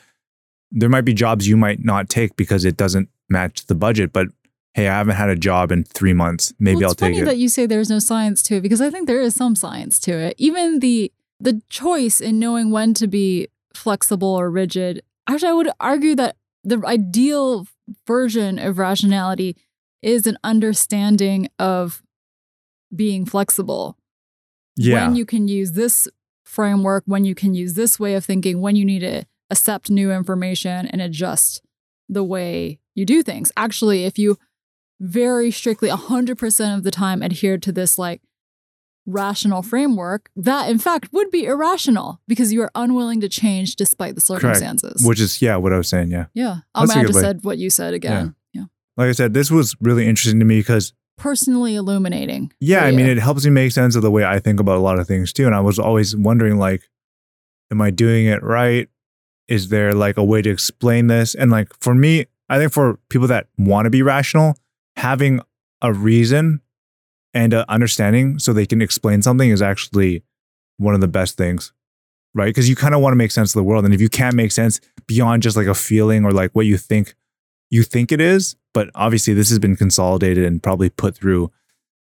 [0.74, 4.26] there might be jobs you might not take because it doesn't match the budget, but
[4.74, 6.52] hey, I haven't had a job in three months.
[6.58, 7.24] Maybe well, I'll it's take funny it.
[7.26, 10.00] that you say there's no science to it because I think there is some science
[10.00, 10.34] to it.
[10.36, 15.02] Even the the choice in knowing when to be flexible or rigid.
[15.28, 17.66] Actually, I would argue that the ideal
[18.06, 19.56] version of rationality
[20.02, 22.02] is an understanding of
[22.94, 23.96] being flexible.
[24.76, 25.06] yeah.
[25.06, 26.08] When you can use this
[26.44, 30.10] framework, when you can use this way of thinking, when you need to accept new
[30.10, 31.62] information and adjust
[32.08, 33.52] the way you do things.
[33.56, 34.36] Actually, if you
[35.00, 38.20] very strictly 100% of the time adhere to this like
[39.06, 44.16] rational framework, that in fact would be irrational because you are unwilling to change despite
[44.16, 45.06] the circumstances.
[45.06, 46.10] Which is yeah, what I was saying.
[46.10, 46.26] Yeah.
[46.34, 46.56] yeah.
[46.74, 47.20] I, That's a I just way.
[47.22, 48.34] said what you said again.
[48.52, 48.64] Yeah.
[48.96, 52.52] Like I said, this was really interesting to me because Personally illuminating.
[52.58, 53.12] yeah, I mean, you.
[53.12, 55.32] it helps me make sense of the way I think about a lot of things
[55.32, 55.46] too.
[55.46, 56.82] And I was always wondering, like,
[57.70, 58.88] am I doing it right?
[59.48, 61.34] Is there like a way to explain this?
[61.34, 64.56] And like for me, I think for people that want to be rational,
[64.96, 65.40] having
[65.82, 66.60] a reason
[67.32, 70.22] and a understanding so they can explain something is actually
[70.78, 71.72] one of the best things,
[72.34, 72.46] right?
[72.46, 74.34] Because you kind of want to make sense of the world, and if you can't
[74.34, 77.14] make sense beyond just like a feeling or like what you think
[77.70, 81.50] you think it is, but obviously this has been consolidated and probably put through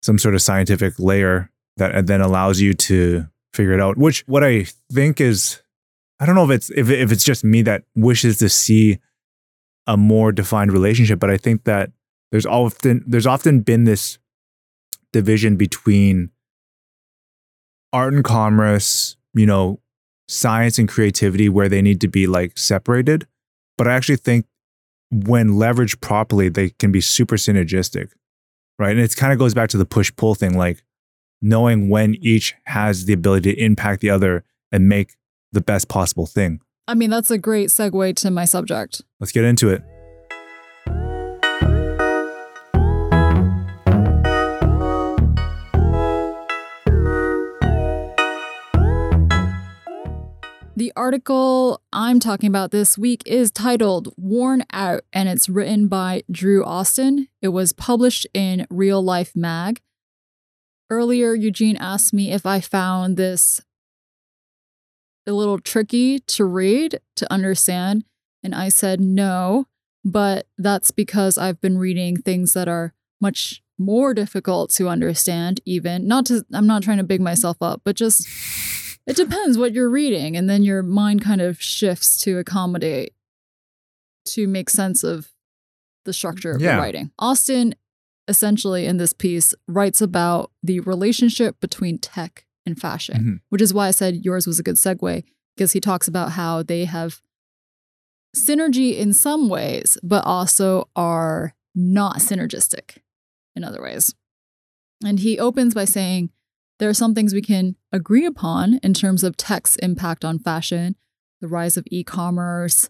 [0.03, 3.97] some sort of scientific layer that then allows you to figure it out.
[3.97, 5.62] Which what I think is,
[6.22, 9.00] I don't know if it's if if it's just me that wishes to see
[9.88, 11.90] a more defined relationship, but I think that
[12.30, 14.18] there's often there's often been this
[15.12, 16.30] division between
[17.92, 19.80] art and commerce, you know,
[20.28, 23.26] science and creativity where they need to be like separated.
[23.76, 24.46] But I actually think
[25.11, 28.11] when leveraged properly, they can be super synergistic,
[28.78, 28.92] right?
[28.92, 30.85] And it kind of goes back to the push pull thing, like
[31.40, 35.16] knowing when each has the ability to impact the other and make
[35.52, 36.60] the best possible thing.
[36.88, 39.02] I mean, that's a great segue to my subject.
[39.20, 39.82] Let's get into it.
[50.74, 56.24] The article I'm talking about this week is titled Worn Out and it's written by
[56.28, 57.28] Drew Austin.
[57.40, 59.80] It was published in Real Life Mag.
[60.90, 63.60] Earlier, Eugene asked me if I found this
[65.26, 68.04] a little tricky to read, to understand,
[68.42, 69.66] and I said no,
[70.04, 76.06] but that's because I've been reading things that are much more difficult to understand even.
[76.08, 78.26] Not to I'm not trying to big myself up, but just
[79.06, 83.14] it depends what you're reading, and then your mind kind of shifts to accommodate,
[84.26, 85.28] to make sense of
[86.04, 86.76] the structure of Yeah.
[86.76, 87.11] the writing.
[87.18, 87.74] Austin,
[88.28, 93.40] essentially, in this piece, writes about the relationship between tech and fashion, Mhm.
[93.48, 95.25] which is why I said yours was a good segue,
[95.57, 97.20] because he talks about how they have
[98.35, 102.98] synergy in some ways, but also are not synergistic
[103.55, 104.14] in other ways.
[105.05, 106.31] And he opens by saying,
[106.79, 110.96] there are some things we can agree upon in terms of tech's impact on fashion,
[111.40, 112.88] the rise of e commerce,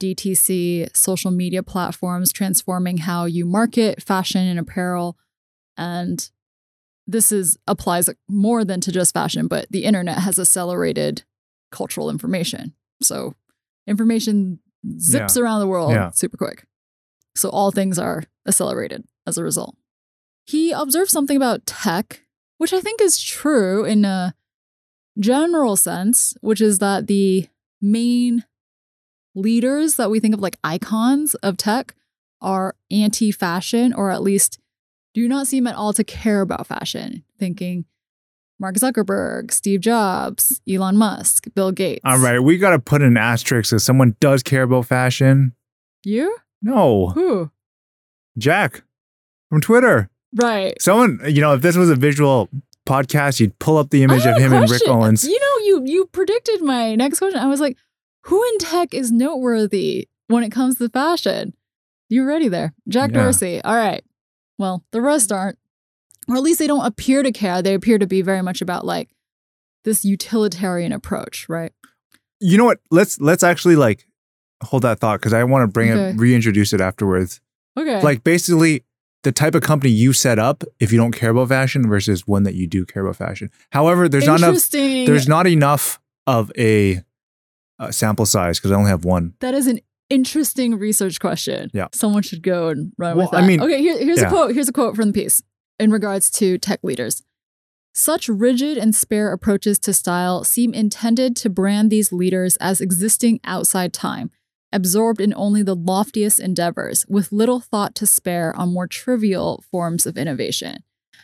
[0.00, 5.16] DTC, social media platforms transforming how you market fashion and apparel.
[5.76, 6.28] And
[7.06, 11.24] this is applies more than to just fashion, but the internet has accelerated
[11.70, 12.74] cultural information.
[13.02, 13.34] So
[13.86, 14.60] information
[14.98, 16.10] zips around the world Yeah.
[16.10, 16.66] super quick.
[17.34, 19.76] So all things are accelerated as a result.
[20.44, 22.22] He observed something about tech,
[22.58, 24.34] which I think is true in a
[25.18, 27.48] general sense, which is that the
[27.80, 28.44] main
[29.34, 31.94] leaders that we think of like icons of tech
[32.40, 34.58] are anti fashion or at least
[35.14, 37.24] do not seem at all to care about fashion.
[37.38, 37.84] Thinking
[38.58, 42.00] Mark Zuckerberg, Steve Jobs, Elon Musk, Bill Gates.
[42.04, 45.54] All right, we got to put an asterisk if someone does care about fashion.
[46.04, 46.36] You?
[46.62, 47.50] No, Who?
[48.38, 48.82] Jack
[49.48, 50.08] from Twitter.
[50.34, 50.80] Right.
[50.80, 52.48] Someone, you know, if this was a visual
[52.86, 54.82] podcast, you'd pull up the image of oh, him and Rick.
[54.86, 55.24] Owens.
[55.24, 57.40] You know, you you predicted my next question.
[57.40, 57.76] I was like,
[58.22, 61.54] who in tech is noteworthy when it comes to fashion?
[62.08, 62.74] You're ready there.
[62.88, 63.22] Jack Yeah.
[63.24, 63.60] Dorsey.
[63.62, 64.04] All right.
[64.58, 65.58] Well, the rest aren't.
[66.28, 67.62] or at least they don't appear to care.
[67.62, 69.08] They appear to be very much about like
[69.84, 71.72] this utilitarian approach, right?
[72.40, 72.78] You know what?
[72.90, 74.06] Let's let's actually like
[74.64, 76.10] hold that thought because I want to bring Okay.
[76.10, 77.40] it, reintroduce it afterwards.
[77.78, 78.00] Okay.
[78.02, 78.84] Like basically
[79.24, 82.42] the type of company you set up if you don't care about fashion versus one
[82.44, 83.50] that you do care about fashion.
[83.70, 84.68] However, there's not enough.
[84.70, 87.02] There's not enough of a,
[87.78, 89.34] uh sample size because I only have one.
[89.40, 91.70] that is an interesting research question.
[91.72, 91.88] Yeah.
[91.92, 93.46] Someone should go and run Well, with I that.
[93.46, 94.26] mean- okay, here, here's yeah.
[94.26, 94.54] a quote.
[94.54, 95.42] Here's a quote from the piece
[95.78, 97.22] in regards to tech leaders.
[97.94, 103.38] Such rigid and spare approaches to style seem intended to brand these leaders as existing
[103.44, 104.30] outside time,
[104.72, 110.06] absorbed in only the loftiest endeavors, with little thought to spare on more trivial forms
[110.06, 110.78] of innovation.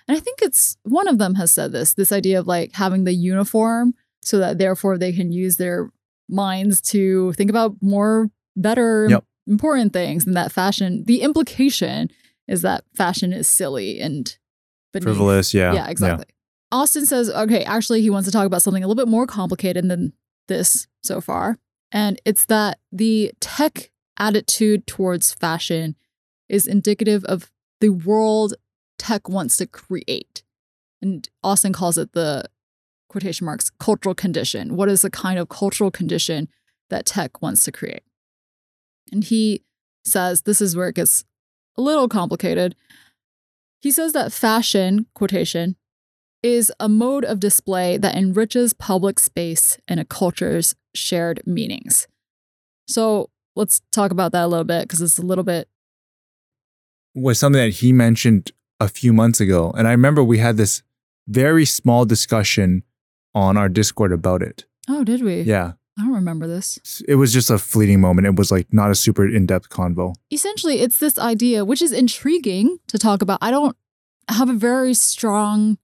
[0.07, 3.05] And I think it's one of them has said this this idea of like having
[3.05, 5.91] the uniform so that therefore they can use their
[6.29, 9.25] minds to think about more better Yep.
[9.47, 12.11] important things and that fashion the implication
[12.47, 14.37] is that fashion is silly and
[14.93, 15.05] beneath.
[15.05, 15.73] Frivolous, yeah.
[15.73, 16.27] yeah exactly
[16.73, 19.89] austin says okay actually he wants to talk about something a little bit more complicated
[19.89, 20.13] than
[20.49, 21.57] this so far
[21.93, 25.95] and it's that the tech attitude towards fashion
[26.49, 28.55] is indicative of the world
[28.99, 30.43] tech wants to create
[31.01, 32.45] and austin calls it the
[33.09, 36.49] quotation marks cultural condition what is the kind of cultural condition
[36.91, 38.03] that tech wants to create
[39.13, 39.63] and he
[40.05, 41.25] says this is where it gets
[41.77, 42.75] a little complicated
[43.81, 45.77] he says that fashion quotation
[46.43, 52.07] is a mode of display that enriches public space and a culture's shared meanings
[52.87, 55.69] so let's talk about that a little bit because it's a little bit
[57.15, 59.73] was something that he mentioned a few months ago.
[59.77, 60.83] And I remember we had this
[61.27, 62.85] very small discussion
[63.35, 64.65] on our Discord about it.
[64.89, 65.73] oh did we Yeah.
[65.99, 68.27] I don't remember this It was just a fleeting moment.
[68.27, 70.15] It was like not a super in depth convo.
[70.31, 73.77] essentially it's this idea which is intriguing to talk about i don't
[74.29, 75.79] have a very strong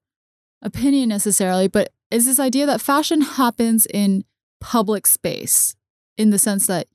[0.63, 4.25] opinion necessarily but it's this idea that fashion happens in
[4.61, 5.75] public space
[6.17, 6.87] in the sense that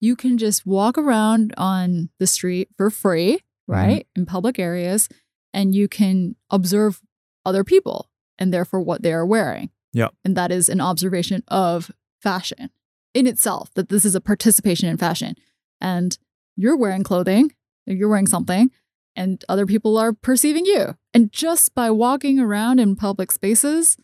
[0.00, 3.72] you can just walk around on the street for free mm-hmm.
[3.72, 5.08] right in public areas
[5.54, 7.00] and you can observe
[7.44, 10.12] other people and therefore what they are wearing Yep.
[10.24, 11.90] and that is an observation of
[12.26, 12.70] fashion
[13.14, 15.36] in itself that this is a participation in fashion
[15.80, 16.18] and
[16.56, 17.52] you're wearing clothing,
[17.86, 18.72] you're wearing something,
[19.14, 20.96] and other people are perceiving you.
[21.14, 23.96] And just by walking around in public spaces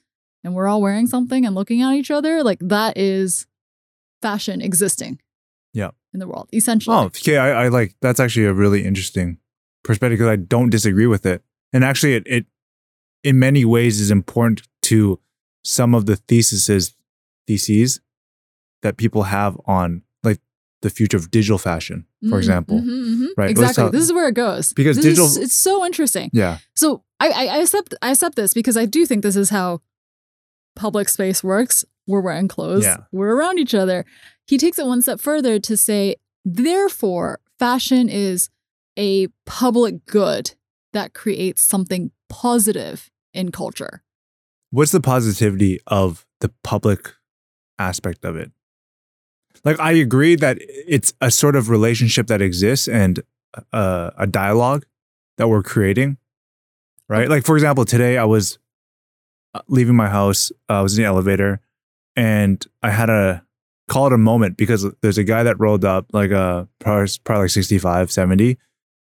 [0.44, 3.46] and we're all wearing something and looking at each other, like that is
[4.20, 5.18] fashion existing.
[5.72, 5.90] Yeah.
[6.14, 6.94] In the world, essentially.
[6.94, 7.38] Oh, okay.
[7.38, 9.38] I, I like that's actually a really interesting
[9.82, 11.42] perspective because I don't disagree with it.
[11.72, 12.46] And actually, it, it
[13.24, 15.18] in many ways is important to
[15.64, 16.94] some of the theses
[17.46, 18.00] theses
[18.82, 20.40] that people have on like
[20.82, 22.80] the future of digital fashion, for Mhm, example.
[22.80, 23.26] mhm, mhm.
[23.36, 23.88] Right, Exactly.
[23.90, 24.72] This is where it goes.
[24.72, 26.30] Because This digital- is, it's so interesting.
[26.32, 26.58] Yeah.
[26.74, 29.80] So I, I, I accept I accept this because I do think this is how
[30.76, 31.84] public space works.
[32.06, 32.82] We're wearing clothes.
[32.84, 32.96] Yeah.
[33.12, 34.04] We're around each other.
[34.46, 38.50] He takes it one step further to say, therefore, fashion is
[38.98, 40.54] a public good
[40.92, 44.02] that creates something positive in culture.
[44.70, 47.12] What's the positivity of the public
[47.78, 48.50] aspect of it?
[49.64, 53.22] Like, I agree that it's a sort of relationship that exists and
[53.72, 54.84] uh, a dialogue
[55.38, 56.16] that we're creating,
[57.08, 57.28] right?
[57.28, 58.58] Like, for example, today I was
[59.54, 61.60] uh, leaving my house, uh, I was in the elevator,
[62.16, 63.44] and I had a
[63.88, 67.44] call it a moment because there's a guy that rolled up, like a probably, probably
[67.44, 68.58] like 65, 70.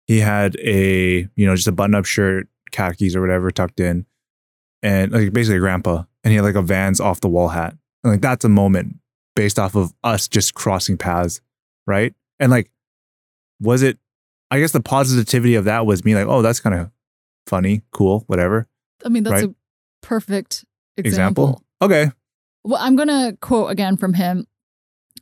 [0.05, 4.05] He had a, you know, just a button up shirt, khakis or whatever tucked in
[4.83, 7.75] and like basically a grandpa, and he had like a Vans off the wall hat.
[8.03, 8.95] And like that's a moment
[9.37, 11.41] based off of us just crossing paths,
[11.85, 12.13] right?
[12.39, 12.71] And like,
[13.61, 13.99] was it?
[14.49, 16.89] I guess the positivity of that was me like, oh, that's kind of
[17.45, 18.67] funny, cool, whatever.
[19.05, 19.51] I mean, that's Right.
[19.51, 19.55] a
[20.01, 20.65] perfect
[20.97, 21.63] example.
[21.81, 22.11] Okay.
[22.63, 24.47] Well, I'm going to quote again from him.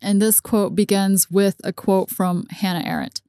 [0.01, 3.21] And this quote begins with a quote from Hannah Arendt.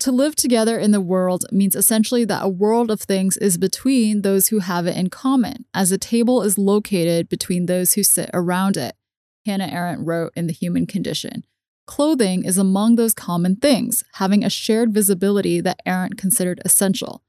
[0.00, 4.22] To live together in the world means essentially that a world of things is between
[4.22, 8.30] those who have it in common, as a table is located between those who sit
[8.34, 8.96] around it.
[9.46, 11.44] Hannah Arendt wrote in The Human Condition.
[11.86, 17.22] Clothing is among those common things, having a shared visibility that Arendt considered essential.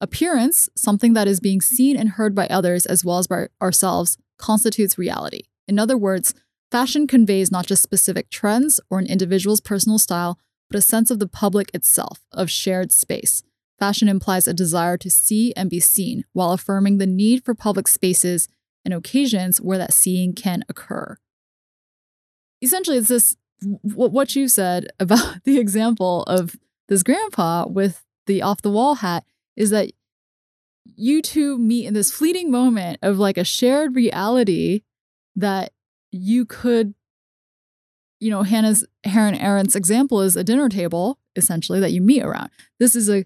[0.00, 4.18] Appearance, something that is being seen and heard by others as well as by ourselves,
[4.36, 5.42] constitutes reality.
[5.66, 6.34] In other words,
[6.70, 11.20] fashion conveys not just specific trends or an individual's personal style, but a sense of
[11.20, 13.42] the public itself, of shared space.
[13.78, 17.88] Fashion implies a desire to see and be seen, while affirming the need for public
[17.88, 18.48] spaces
[18.84, 21.16] and occasions where that seeing can occur.
[22.62, 23.36] Essentially, it's this
[23.82, 26.56] what you said about the example of
[26.88, 29.24] this grandpa with the off the wall hat
[29.56, 29.92] is that
[30.96, 34.82] you two meet in this fleeting moment of like a shared reality
[35.36, 35.72] that
[36.10, 36.94] you could
[38.20, 42.50] you know hannah's Hannah Arendt's example is a dinner table essentially that you meet around.
[42.78, 43.24] This is a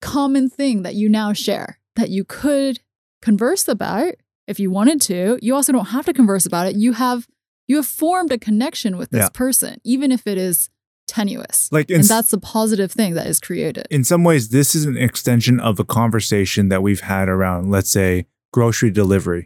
[0.00, 2.80] common thing that you now share that you could
[3.20, 4.14] converse about
[4.46, 5.38] if you wanted to.
[5.40, 6.76] You also don't have to converse about it.
[6.76, 7.28] You have
[7.72, 9.28] you have formed a connection with this Yeah.
[9.44, 10.68] person even if it is
[11.08, 14.84] tenuous Like and that's the positive thing that is created in some ways, this is
[14.84, 19.44] an extension of a conversation that we've had around, let's say, grocery delivery,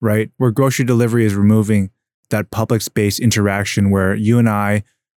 [0.00, 0.30] right?
[0.38, 1.90] Where grocery delivery is removing
[2.30, 4.70] that public space interaction where you and I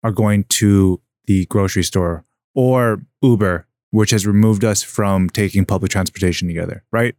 [0.02, 2.24] are going to the grocery store
[2.54, 7.14] or Uber, which has removed us from taking public transportation together, right?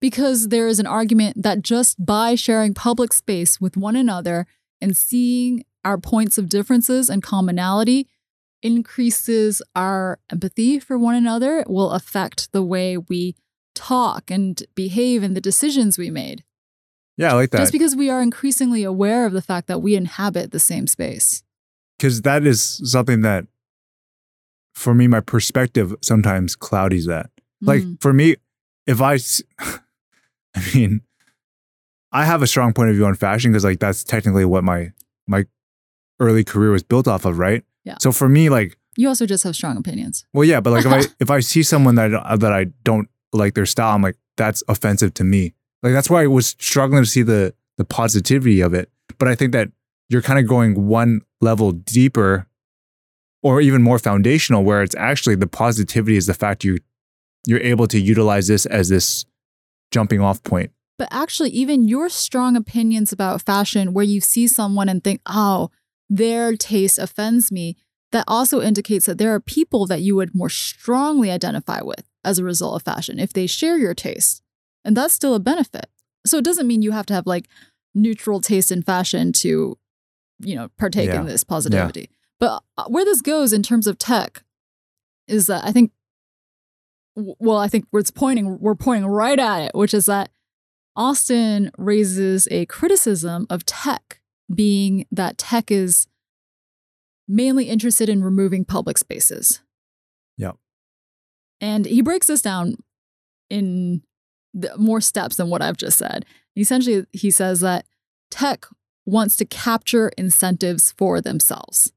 [0.00, 4.46] because there is an argument that just by sharing public space with one another
[4.80, 8.08] and seeing our points of differences and commonality
[8.62, 13.36] increases our empathy for one another it will affect the way we
[13.74, 16.42] talk and behave and the decisions we made
[17.18, 17.58] Yeah, I like that.
[17.58, 21.42] just because we are increasingly aware of the fact that we inhabit the same space
[21.98, 23.46] because that is something that
[24.74, 28.00] for me my perspective sometimes cloudies that like Mm.
[28.00, 28.36] for me
[28.86, 29.18] if I,
[30.56, 31.00] I mean
[32.14, 34.90] i have a strong point of view on fashion because like that's technically what my
[35.26, 35.44] my
[36.20, 37.64] early career was built off of right?
[37.84, 37.96] Yeah.
[38.00, 40.24] so for me like you also just have strong opinions.
[40.32, 43.08] Well yeah but like if i if i see someone that I, that i don't
[43.32, 45.54] like their style i'm like that's offensive to me.
[45.82, 48.90] Like that's why i was struggling to see the the positivity of it.
[49.18, 49.70] But i think that
[50.08, 52.46] you're kind of going one level deeper
[53.42, 56.78] or even more foundational where it's actually the positivity is the fact you
[57.46, 59.26] you're able to utilize this as this
[59.90, 64.88] jumping off point But actually, even your strong opinions about fashion, where you see someone
[64.88, 65.70] and think, oh,
[66.08, 67.76] their taste offends me,
[68.12, 72.38] that also indicates that there are people that you would more strongly identify with as
[72.38, 74.40] a result of fashion if they share your taste.
[74.84, 75.86] And that's still a benefit.
[76.24, 77.48] So it doesn't mean you have to have like
[77.92, 79.76] neutral taste in fashion to,
[80.38, 81.20] you know, partake Yeah.
[81.20, 82.08] in this positivity.
[82.38, 84.44] But uh, where this goes in terms of tech
[85.26, 85.90] is that I think,
[87.16, 90.30] well, I think it's pointing, we're pointing right at it, which is that
[90.96, 94.20] Austin raises a criticism of tech
[94.52, 96.06] being that tech is
[97.26, 99.60] mainly interested in removing public spaces.
[100.36, 100.56] Yep.
[101.60, 102.76] And he breaks this down
[103.50, 104.02] in
[104.52, 106.24] the, more steps than what I've just said.
[106.56, 107.86] Essentially, he says that
[108.30, 108.66] tech
[109.06, 111.92] wants to capture incentives for themselves.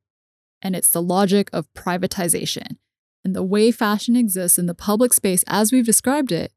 [0.62, 2.78] And it's the logic of privatization.
[3.24, 6.52] And the way fashion exists in the public space, as we've described it,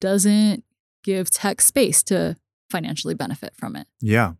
[0.00, 0.64] doesn't
[1.02, 2.36] give tech space to
[2.70, 3.86] financially benefit from it.
[4.00, 4.32] yeah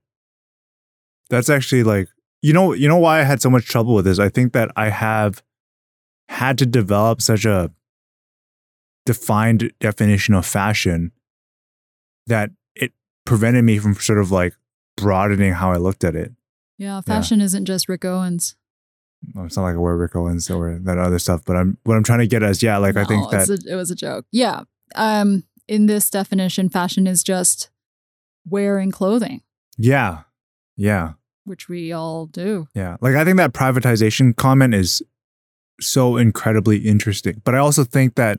[1.30, 2.08] that's actually like
[2.42, 4.70] you know you know why i had so much trouble with this i think that
[4.76, 5.42] i have
[6.28, 7.70] had to develop such a
[9.04, 11.12] defined definition of fashion
[12.26, 12.92] that it
[13.24, 14.54] prevented me from sort of like
[14.96, 16.32] broadening how i looked at it
[16.78, 18.56] Yeah, fashion isn't just Rick Owens.
[19.34, 21.96] Well, it's not like I wear Rick Owens or that other stuff, but I'm what
[21.96, 23.94] I'm trying to get at is yeah, like I think that a- it was a
[23.94, 24.26] joke.
[24.32, 24.62] Yeah.
[24.96, 27.70] Um, in this definition, fashion is just
[28.46, 29.40] wearing clothing,
[29.78, 30.24] yeah,
[30.76, 31.14] yeah,
[31.44, 32.68] which we all do.
[32.74, 32.98] yeah.
[33.00, 35.02] Like I think that privatization comment is
[35.80, 38.38] so incredibly interesting, but I also think that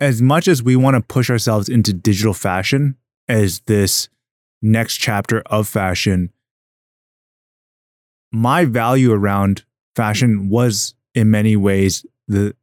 [0.00, 2.96] as much as we want to push ourselves into digital fashion
[3.28, 4.08] as this
[4.62, 6.30] next chapter of fashion,
[8.32, 9.64] my value around
[9.94, 12.56] fashion was in many ways the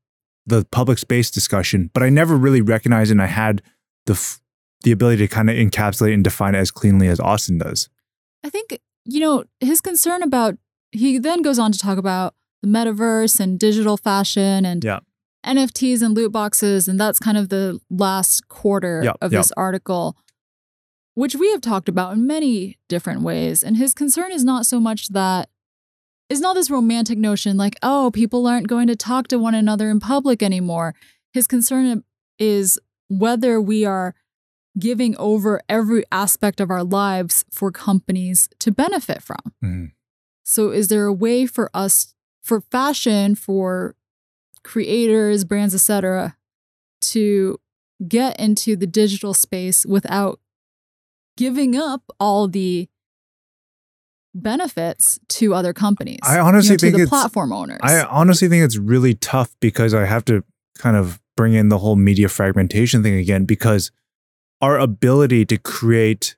[0.46, 3.62] the public space discussion, but I never really recognized and I had
[4.06, 4.42] the f-
[4.84, 7.88] the ability to kind of encapsulate and define it as cleanly as Austin does.
[8.44, 10.58] I think, you know, his concern about,
[10.92, 15.00] he then goes on to talk about the metaverse and digital fashion and Yeah.
[15.46, 16.90] NFTs and loot boxes.
[16.90, 20.18] And that's kind of the last quarter of this article,
[21.16, 23.64] which we have talked about in many different ways.
[23.64, 25.50] And his concern is not so much that,
[26.30, 29.90] is not this romantic notion like, oh, people aren't going to talk to one another
[29.90, 30.96] in public anymore.
[31.34, 32.04] His concern
[32.40, 34.16] is whether we are
[34.80, 39.54] giving over every aspect of our lives for companies to benefit from.
[39.64, 39.92] Mhm.
[40.44, 43.96] So, is there a way for us, for fashion, for
[44.64, 46.38] creators, brands, etc.,
[47.02, 47.60] to
[48.08, 50.40] get into the digital space without
[51.38, 52.90] giving up all the
[54.34, 56.20] benefits to other companies?
[56.24, 57.80] I honestly you know, to think the it's- platform owners.
[57.82, 60.44] I honestly think it's really tough because I have to
[60.78, 63.92] kind of bring in the whole media fragmentation thing again because
[64.62, 66.36] our ability to create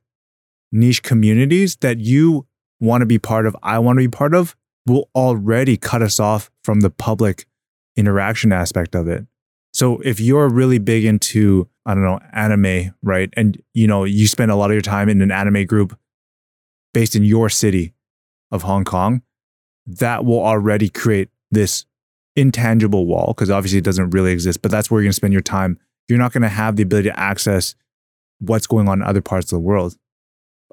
[0.71, 2.47] niche communities that you
[2.79, 6.19] want to be part of, I want to be part of, will already cut us
[6.19, 7.45] off from the public
[7.95, 9.25] interaction aspect of it.
[9.73, 13.29] So if you're really big into, I don't know, anime, right?
[13.35, 15.97] And you know, you spend a lot of your time in an anime group
[16.95, 17.93] based in your city
[18.51, 19.21] of Hong Kong,
[19.85, 21.85] that will already create this
[22.37, 25.33] intangible wall because obviously it doesn't really exist, but that's where you're going to spend
[25.33, 25.77] your time.
[26.07, 27.75] You're not going to have the ability to access
[28.39, 29.97] what's going on in other parts of the world.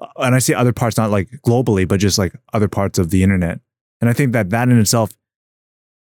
[0.01, 3.09] Uh, and I say other parts, not like globally, but just like other parts of
[3.09, 3.59] the internet.
[3.99, 5.11] And I think that that in itself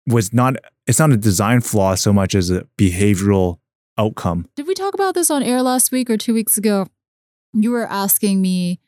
[0.08, 0.56] was not,
[0.88, 3.60] it's not a design flaw so much as a behavioral
[3.98, 4.48] outcome.
[4.56, 6.88] Did we talk about this on air last week or two weeks ago?
[7.52, 8.80] You were asking me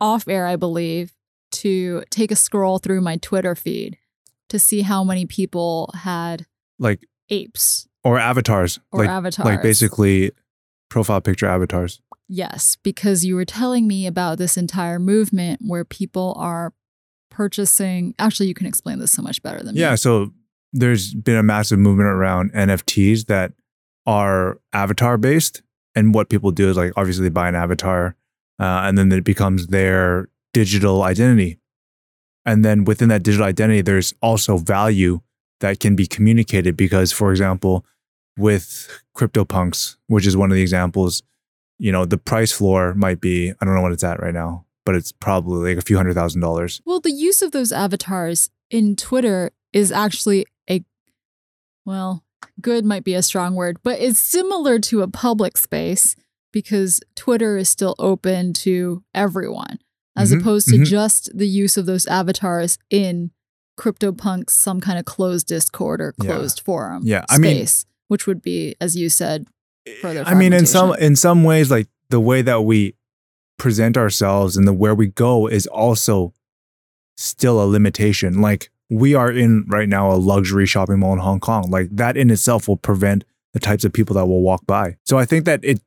[0.00, 1.12] off air, I believe,
[1.52, 3.98] to take a scroll through my Twitter feed
[4.48, 6.46] to see how many people had
[6.78, 9.44] Like, apes or avatars, or like, avatars.
[9.44, 10.32] like basically
[10.88, 12.00] profile picture avatars.
[12.28, 16.72] Yes, because you were telling me about this entire movement where people are
[17.30, 18.14] purchasing.
[18.18, 19.80] Actually, you can explain this so much better than me.
[19.80, 19.96] Yeah.
[19.96, 20.32] So
[20.72, 23.52] there's been a massive movement around NFTs that
[24.06, 25.62] are avatar based.
[25.94, 28.14] And what people do is like obviously they buy an avatar
[28.60, 31.58] uh, and then it becomes their digital identity.
[32.44, 35.20] And then within that digital identity, there's also value
[35.60, 37.84] that can be communicated because, for example,
[38.36, 41.22] with CryptoPunks, which is one of the examples,
[41.78, 44.66] you know, the price floor might be, I don't know what it's at right now,
[44.84, 46.80] but it's probably like a few hundred thousand dollars.
[46.84, 50.84] Well, the use of those avatars in Twitter is actually a,
[51.84, 52.24] well,
[52.60, 56.16] good might be a strong word, but it's similar to a public space
[56.52, 59.78] because Twitter is still open to everyone,
[60.16, 60.84] as Mhm, opposed to mhm.
[60.84, 63.30] just the use of those avatars in
[63.78, 66.34] CryptoPunks, some kind of closed Discord or Yeah.
[66.36, 67.66] closed forum Yeah, I mean-
[68.08, 69.46] which would be, as you said,
[70.02, 72.94] Further I mean, in some in some ways, like the way that we
[73.58, 76.34] present ourselves and the where we go is also
[77.16, 78.40] still a limitation.
[78.42, 81.70] Like we are in right now a luxury shopping mall in Hong Kong.
[81.70, 83.24] Like that in itself will prevent
[83.54, 84.96] the types of people that will walk by.
[85.06, 85.80] So I think that it,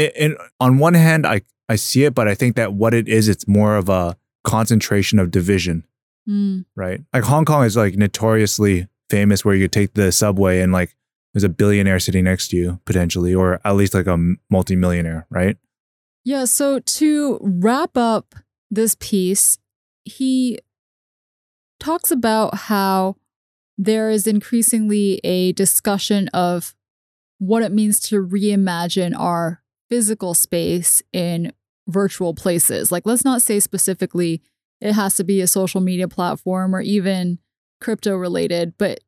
[0.00, 3.08] it, it on one hand, I I see it, but I think that what it
[3.08, 5.84] is, it's more of a concentration of division
[6.28, 7.00] Mm, right?
[7.12, 10.94] Like Hong Kong is like notoriously famous where you take the subway and like
[11.32, 15.56] there's a billionaire sitting next to you potentially, or at least like a multimillionaire, right?
[16.24, 18.34] Yeah, so to wrap up
[18.70, 19.58] this piece,
[20.04, 20.58] he
[21.78, 23.16] talks about how
[23.78, 26.74] there is increasingly a discussion of
[27.38, 31.52] what it means to reimagine our physical space in
[31.88, 32.92] virtual places.
[32.92, 34.40] Like, let's not say specifically
[34.80, 37.38] it has to be a social media platform or even
[37.80, 39.00] crypto related, but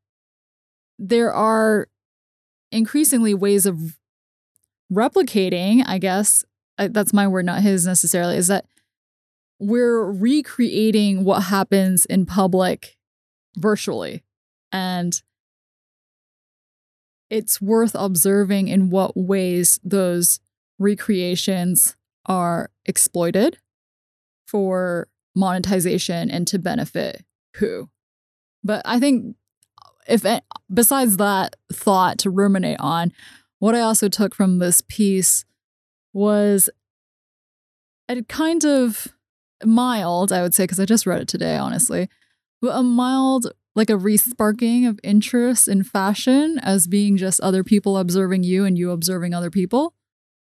[0.99, 1.89] there are
[2.71, 3.99] increasingly ways of
[4.93, 6.45] replicating, I guess,
[6.77, 8.67] that's my word, not his necessarily, is that
[9.59, 12.97] we're recreating what happens in public
[13.57, 14.25] virtually.
[14.73, 15.23] And
[17.31, 20.41] it's worth observing in what ways those
[20.83, 23.59] recreations are exploited
[24.47, 27.25] for monetization and to benefit
[27.57, 27.89] who.
[28.63, 29.37] But I think
[30.07, 30.25] if
[30.73, 33.13] besides that thought to ruminate on,
[33.59, 35.45] what I also took from this piece
[36.13, 36.69] was
[38.09, 39.09] a kind of
[39.65, 42.09] mild, I would say, because I just read it today, honestly,
[42.61, 47.97] but a mild, like a resparking of interest in fashion as being just other people
[47.97, 49.95] observing you and you observing other people.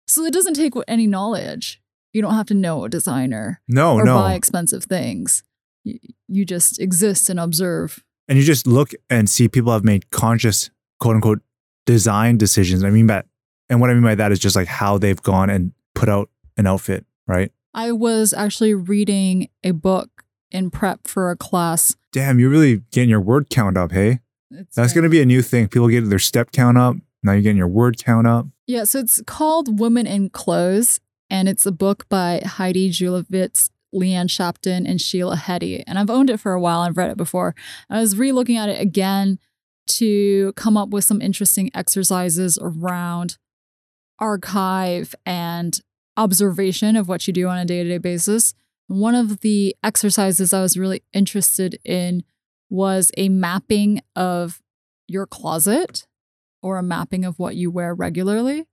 [0.07, 1.81] So it doesn't take any knowledge.
[2.13, 4.15] You don't have to know a designer No, or no.
[4.15, 5.43] buy expensive things.
[5.83, 8.03] You, you just exist and observe.
[8.27, 11.41] and you just look and see people have made conscious quote unquote
[11.85, 12.83] design decisions.
[12.83, 13.23] I mean by
[13.69, 16.29] and what I mean by that is just like how they've gone and put out
[16.57, 17.51] an outfit, right?
[17.73, 21.95] I was actually reading a book in prep for a class.
[22.13, 24.19] Damn, you're really getting your word count up, hey?
[24.49, 25.67] It's That's gonna be a new thing.
[25.67, 26.95] People get their step count up.
[27.23, 28.47] Now you're getting your word count up.
[28.67, 30.99] Yeah, so it's called Women in Clothes,
[31.29, 35.83] and it's a book by Heidi Julavits, Leanne Shapton, and Sheila Heti.
[35.87, 36.81] And I've owned it for a while.
[36.81, 37.55] I've read it before.
[37.89, 39.39] I was re-looking at it again
[39.91, 43.37] to come up with some interesting exercises around
[44.19, 45.79] archive and
[46.17, 48.53] observation of what you do on a day-to-day basis.
[48.87, 52.23] One of the exercises I was really interested in
[52.69, 54.61] was a mapping of
[55.07, 56.05] your closet
[56.61, 58.65] or a mapping of what you wear regularly.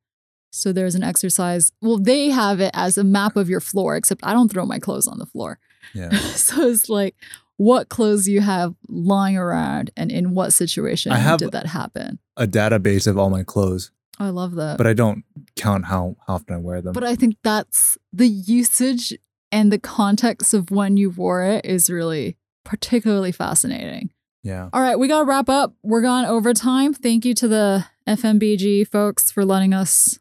[0.51, 1.73] So there's an exercise.
[1.81, 4.79] Well, they have it as a map of your floor, except I don't throw my
[4.79, 5.59] clothes on the floor.
[5.93, 6.11] Yeah.
[6.35, 7.17] so it's like
[7.57, 12.19] what clothes you have lying around and in what situation did that happen.
[12.37, 14.79] a database of all my clothes, I love that.
[14.79, 15.25] but I don't
[15.57, 16.93] count how, how often I wear them.
[16.93, 19.13] But I think that's the usage
[19.51, 24.11] and the context of when you wore it is really particularly fascinating.
[24.45, 24.69] Yeah.
[24.73, 25.75] All right, we got to wrap up.
[25.83, 26.93] We're gone overtime.
[26.93, 30.19] Thank you to the FMBG folks for letting us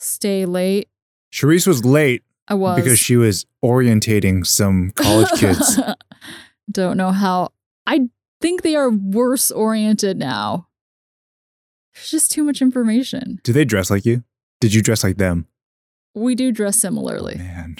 [0.00, 0.88] stay late.
[1.32, 5.80] Charisse was late I was because she was orientating some college kids.
[6.70, 7.52] Don't know how.
[7.86, 8.08] I
[8.40, 10.66] think they are worse oriented now.
[11.94, 13.40] There's just too much information.
[13.44, 14.24] Do they dress like you?
[14.60, 15.46] Did you dress like them?
[16.14, 17.36] We do dress similarly.
[17.36, 17.76] Man.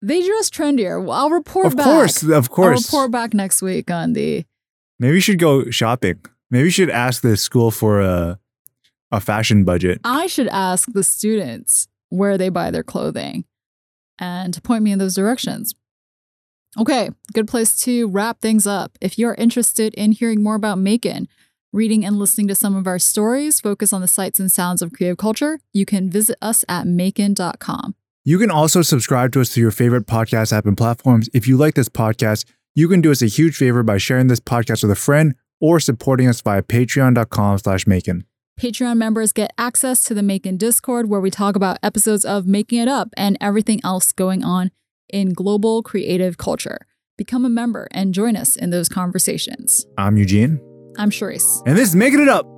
[0.00, 1.02] They dress trendier.
[1.02, 1.86] Well, I'll report Of back.
[1.86, 2.92] Of course, of course.
[2.92, 4.44] I'll report back next week on the.
[4.98, 6.20] Maybe you should go shopping.
[6.50, 8.38] Maybe you should ask the school for a
[9.10, 10.00] a fashion budget.
[10.04, 13.44] I should ask the students where they buy their clothing
[14.18, 15.74] and to point me in those directions.
[16.78, 18.98] Okay, good place to wrap things up.
[19.00, 21.26] If you're interested in hearing more about Maekan,
[21.72, 24.92] reading and listening to some of our stories, focus on the sights and sounds of
[24.92, 27.94] creative culture, you can visit us at maekan.com.
[28.28, 31.30] You can also subscribe to us through your favorite podcast app and platforms.
[31.32, 34.38] If you like this podcast, you can do us a huge favor by sharing this
[34.38, 38.24] podcast with a friend or supporting us via patreon.com slash Maekan.
[38.60, 42.80] Patreon members get access to the Maekan Discord where we talk about episodes of Making
[42.80, 44.72] It Up and everything else going on
[45.08, 46.80] in global creative culture.
[47.16, 49.86] Become a member and join us in those conversations.
[49.96, 50.60] I'm Eugene,
[50.98, 51.62] I'm Charisse.
[51.64, 52.57] and this is Making It Up.